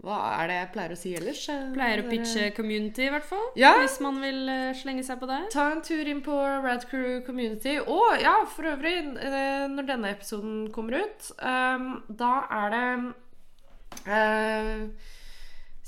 hva 0.00 0.16
er 0.40 0.48
det 0.48 0.54
jeg 0.56 0.68
pleier 0.74 0.92
å 0.94 0.96
si 0.96 1.10
ellers? 1.18 1.42
Eh, 1.52 1.64
Pleier 1.74 2.00
å 2.00 2.08
pitche 2.08 2.46
community, 2.56 3.04
i 3.04 3.12
hvert 3.12 3.26
fall. 3.28 3.50
Ja. 3.60 3.74
Hvis 3.82 3.98
man 4.00 4.16
vil 4.24 4.48
eh, 4.48 4.70
slenge 4.78 5.04
seg 5.04 5.20
på 5.20 5.28
det. 5.28 5.40
Ta 5.52 5.66
en 5.74 5.82
tur 5.84 6.08
inn 6.08 6.22
på 6.24 6.36
Radcrew 6.64 7.20
Community. 7.26 7.76
Og 7.84 8.16
ja, 8.22 8.38
for 8.48 8.70
øvrig, 8.72 8.96
eh, 9.20 9.66
når 9.68 9.90
denne 9.92 10.14
episoden 10.16 10.70
kommer 10.72 11.02
ut, 11.02 11.30
eh, 11.36 11.88
da 12.22 12.32
er 12.62 12.76
det 12.76 12.84
eh, 14.08 14.84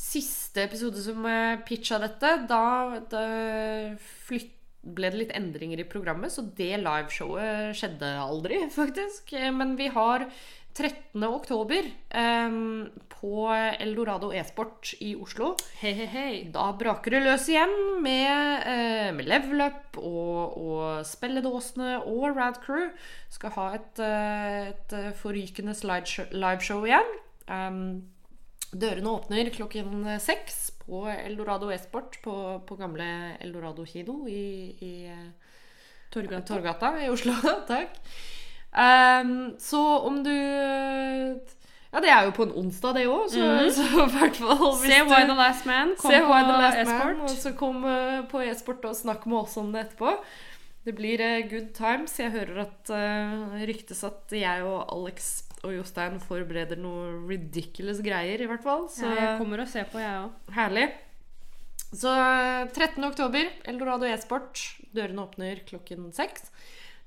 Siste 0.03 0.65
episode 0.67 0.99
som 1.05 1.25
eh, 1.31 1.61
pitcha 1.69 1.99
dette, 2.03 2.35
da, 2.51 2.65
det 3.13 4.01
flytta 4.27 4.59
ble 4.83 5.13
det 5.13 5.19
litt 5.21 5.35
endringer 5.39 5.79
i 5.79 5.85
programmet, 5.87 6.33
så 6.35 6.43
det 6.59 6.73
liveshowet 6.83 7.71
skjedde 7.79 8.09
aldri, 8.19 8.57
faktisk. 8.81 9.31
Eh, 9.39 9.53
Men 9.55 9.77
vi 9.79 9.87
har 9.95 10.25
13. 10.75 11.25
oktober 11.29 11.89
eh, 12.09 12.55
på 13.13 13.35
Eldorado 13.79 14.33
e-sport 14.35 14.95
i 15.05 15.13
Oslo. 15.15 15.53
Hei, 15.81 15.93
hei, 15.99 16.07
hei. 16.11 16.33
Da 16.55 16.71
braker 16.79 17.17
det 17.17 17.23
løs 17.27 17.49
igjen 17.53 17.75
med, 18.05 18.65
eh, 18.67 19.11
med 19.15 19.29
level 19.29 19.67
up 19.67 20.01
og, 20.01 20.57
og 20.57 21.05
spilledåsene 21.07 21.99
og 22.01 22.33
Rad 22.37 22.63
Crew. 22.65 22.89
Skal 23.31 23.55
ha 23.59 23.69
et, 23.77 24.03
eh, 24.03 24.73
et 24.73 24.97
forrykende 25.21 25.77
liveshow 26.33 26.89
igjen. 26.89 27.15
Um, 27.47 27.85
dørene 28.73 29.13
åpner 29.13 29.51
klokken 29.53 30.07
seks 30.23 30.71
på 30.87 31.05
Eldorado 31.13 31.71
e-sport 31.73 32.19
på, 32.25 32.37
på 32.67 32.77
gamle 32.81 33.09
Eldorado 33.43 33.85
kino 33.87 34.23
i, 34.27 34.77
i 34.81 34.93
eh, 35.13 35.27
Torgata. 36.13 36.47
Torgata 36.55 36.95
i 37.05 37.11
Oslo. 37.13 37.37
Takk. 37.71 38.01
Um, 38.73 39.33
så 39.61 39.81
om 40.09 40.23
du 40.25 40.33
Ja, 41.93 42.01
det 42.01 42.09
er 42.09 42.25
jo 42.25 42.31
på 42.33 42.47
en 42.47 42.55
onsdag, 42.57 42.95
det 42.97 43.03
òg, 43.05 43.27
så, 43.29 43.43
mm. 43.45 43.67
så 43.77 43.85
i 44.07 44.07
hvert 44.15 44.39
fall 44.41 44.71
Se 44.81 44.95
du- 44.97 45.11
Why 45.11 45.27
the 45.29 45.37
Last 45.37 45.67
Man. 45.69 45.93
Kom 46.01 46.11
Se 46.11 46.21
på 46.25 46.39
e-sport. 46.39 47.21
og 47.27 47.37
så 47.43 47.53
kom 47.59 47.85
uh, 47.85 48.23
på 48.31 48.41
e-sport 48.47 48.89
og 48.89 48.97
snakk 48.97 49.27
med 49.29 49.43
oss 49.43 49.59
om 49.61 49.73
det 49.75 49.85
etterpå. 49.87 50.15
Det 50.87 50.95
blir 50.97 51.21
uh, 51.21 51.43
good 51.51 51.69
times. 51.77 52.17
Jeg 52.19 52.33
hører 52.33 52.65
at 52.65 52.91
uh, 52.97 53.61
ryktes 53.69 54.01
at 54.09 54.33
jeg 54.33 54.65
og 54.65 54.89
Alex 54.89 55.43
og 55.63 55.77
Jostein 55.77 56.17
forbereder 56.19 56.81
noe 56.81 57.13
ridiculous 57.29 58.01
greier, 58.03 58.41
i 58.41 58.49
hvert 58.51 58.65
fall. 58.65 58.89
Så 58.91 59.05
Ja, 59.07 59.15
jeg 59.21 59.39
kommer 59.39 59.61
og 59.63 59.69
ser 59.71 59.85
på, 59.93 60.01
jeg 60.03 60.25
òg. 60.25 60.33
herlig. 60.57 60.89
Så 61.93 62.09
eh, 62.09 62.65
13. 62.73 63.05
oktober, 63.05 63.51
Eldorado 63.69 64.09
e-sport. 64.09 64.59
Dørene 64.97 65.23
åpner 65.27 65.61
klokken 65.69 66.09
seks. 66.17 66.49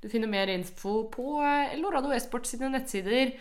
Du 0.06 0.10
finner 0.12 0.30
mer 0.30 0.52
info 0.54 1.08
på 1.10 1.40
Lorado 1.82 2.12
Esports 2.14 2.52
sine 2.54 2.70
nettsider. 2.70 3.34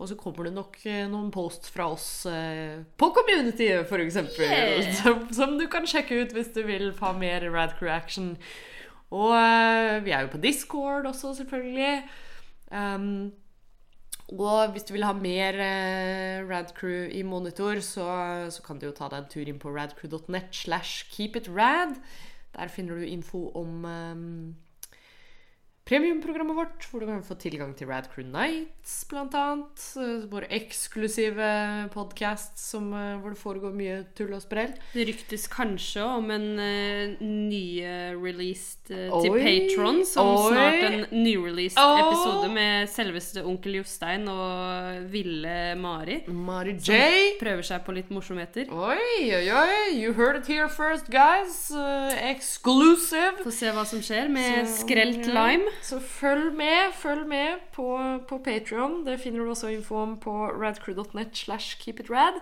Og 0.00 0.08
så 0.08 0.16
kommer 0.16 0.48
det 0.48 0.54
nok 0.56 0.78
eh, 0.88 1.04
noen 1.08 1.28
post 1.32 1.68
fra 1.72 1.90
oss 1.92 2.24
eh, 2.28 2.80
på 2.96 3.10
community, 3.16 3.68
for 3.88 4.00
eksempel. 4.00 4.46
Yeah. 4.48 4.94
Som, 5.00 5.26
som 5.32 5.58
du 5.60 5.66
kan 5.68 5.88
sjekke 5.88 6.22
ut 6.22 6.32
hvis 6.32 6.54
du 6.56 6.62
vil 6.64 6.94
ha 7.02 7.10
mer 7.16 7.44
Radcrew 7.52 7.90
action. 7.92 8.30
Og 9.12 9.34
eh, 9.36 9.98
vi 10.06 10.14
er 10.16 10.24
jo 10.24 10.32
på 10.32 10.40
Discord 10.40 11.08
også, 11.10 11.34
selvfølgelig. 11.42 12.00
Um, 12.72 13.32
og 14.30 14.72
hvis 14.72 14.88
du 14.88 14.94
vil 14.94 15.04
ha 15.04 15.12
mer 15.12 15.60
eh, 15.60 16.48
Radcrew 16.48 17.10
i 17.12 17.20
monitor, 17.26 17.82
så, 17.84 18.08
så 18.48 18.64
kan 18.64 18.80
du 18.80 18.88
jo 18.88 18.96
ta 18.96 19.10
deg 19.12 19.24
en 19.24 19.30
tur 19.32 19.52
inn 19.52 19.60
på 19.60 19.72
radcrew.net 19.74 20.48
slash 20.54 21.10
keepitrad. 21.12 21.98
Der 22.56 22.72
finner 22.72 22.96
du 22.96 23.04
info 23.04 23.50
om 23.58 23.84
um, 23.84 24.56
premiumprogrammet 25.90 26.54
vårt, 26.54 26.84
hvor 26.90 27.02
du 27.02 27.08
kan 27.08 27.22
få 27.26 27.34
tilgang 27.40 27.72
til 27.74 27.88
Radcrew 27.90 28.22
Nights, 28.30 28.92
blant 29.10 29.34
annet. 29.34 29.86
Våre 29.96 30.28
Vår 30.30 30.46
eksklusive 30.54 31.46
podkast 31.92 32.60
hvor 32.78 33.32
det 33.32 33.38
foregår 33.38 33.74
mye 33.74 33.96
tull 34.16 34.30
og 34.36 34.42
sprell. 34.44 34.70
Det 34.94 35.06
ryktes 35.08 35.48
kanskje 35.50 36.04
om 36.06 36.30
en 36.32 36.46
uh, 36.60 37.18
ny-released 37.20 38.92
uh, 38.94 39.16
til 39.20 39.34
Patron, 39.34 39.98
som 40.06 40.30
oi. 40.30 40.52
snart 40.52 40.86
en 40.86 41.24
nyreleased 41.24 41.80
oh. 41.82 41.98
episode 42.04 42.52
med 42.54 42.88
selveste 42.92 43.44
onkel 43.44 43.80
Jostein 43.80 44.28
og 44.30 45.10
ville 45.10 45.56
Mari. 45.80 46.20
Mari 46.30 46.76
J. 46.78 46.86
Som 46.86 47.42
Prøver 47.42 47.68
seg 47.72 47.84
på 47.86 47.96
litt 47.98 48.14
morsomheter. 48.14 48.70
Oi, 48.70 49.26
oi, 49.40 49.44
oi. 49.50 49.98
You 49.98 50.14
heard 50.14 50.38
it 50.38 50.46
here 50.46 50.70
first, 50.70 51.10
guys. 51.10 51.66
Uh, 51.74 52.14
exclusive. 52.30 53.42
Få 53.42 53.52
se 53.54 53.74
hva 53.74 53.84
som 53.88 54.02
skjer 54.04 54.30
med 54.30 54.62
Så, 54.70 54.84
skrelt 54.84 55.26
lime. 55.26 55.79
Så 55.84 56.00
følg 56.04 56.52
med, 56.56 56.92
følg 57.00 57.24
med 57.28 57.64
på, 57.74 57.88
på 58.28 58.38
Patreon. 58.44 59.00
Det 59.06 59.18
finner 59.22 59.44
du 59.44 59.52
også 59.54 59.72
info 59.72 60.02
om 60.02 60.18
på 60.20 60.34
radcrew.net 60.52 61.34
slash 61.36 61.80
keepitrad. 61.80 62.40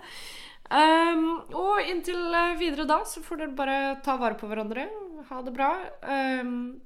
Um, 0.68 1.38
og 1.56 1.80
inntil 1.88 2.34
eh, 2.36 2.58
videre 2.60 2.84
da, 2.88 3.00
så 3.08 3.22
får 3.24 3.40
dere 3.40 3.56
bare 3.56 3.78
ta 4.04 4.18
vare 4.20 4.36
på 4.36 4.50
hverandre. 4.50 4.84
Ha 5.30 5.40
det 5.46 5.54
bra. 5.56 5.70
Um, 6.04 6.80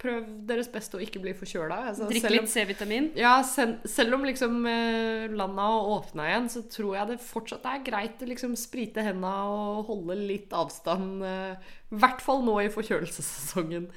prøv 0.00 0.26
deres 0.48 0.68
beste 0.68 0.98
å 0.98 1.02
ikke 1.02 1.22
bli 1.22 1.32
forkjøla. 1.36 1.78
Altså, 1.90 2.08
Drikk 2.10 2.26
litt 2.32 2.50
C-vitamin. 2.52 3.06
ja, 3.16 3.38
selv 3.44 4.18
om 4.18 4.26
liksom 4.26 4.58
eh, 4.68 5.30
landa 5.32 5.68
åpna 5.94 6.26
igjen, 6.28 6.50
så 6.52 6.64
tror 6.68 6.98
jeg 6.98 7.12
det 7.12 7.20
fortsatt 7.24 7.64
er 7.70 7.86
greit 7.86 8.20
å 8.20 8.28
liksom 8.28 8.56
sprite 8.60 9.04
henda 9.06 9.32
og 9.52 9.88
holde 9.88 10.18
litt 10.20 10.52
avstand. 10.52 11.24
eh, 11.24 11.72
I 11.94 12.02
hvert 12.02 12.24
fall 12.24 12.44
nå 12.44 12.58
i 12.64 12.72
forkjølelsessesongen. 12.74 13.88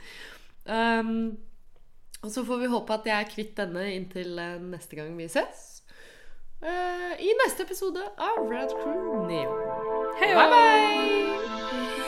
Um, 0.68 1.12
og 2.26 2.32
så 2.34 2.44
får 2.46 2.64
vi 2.64 2.72
håpe 2.72 2.94
at 2.94 3.08
jeg 3.08 3.18
er 3.18 3.32
kvitt 3.32 3.58
denne 3.60 3.84
inntil 3.94 4.40
eh, 4.42 4.58
neste 4.62 4.98
gang 5.00 5.14
vi 5.18 5.30
ses. 5.32 5.66
Uh, 6.58 7.14
I 7.22 7.34
neste 7.44 7.68
episode 7.68 8.02
av 8.18 8.42
Red 8.50 8.74
Crew 8.82 9.28
Neo. 9.30 9.54
Hei, 10.18 10.34
bye, 10.34 10.50
bye! 10.50 12.07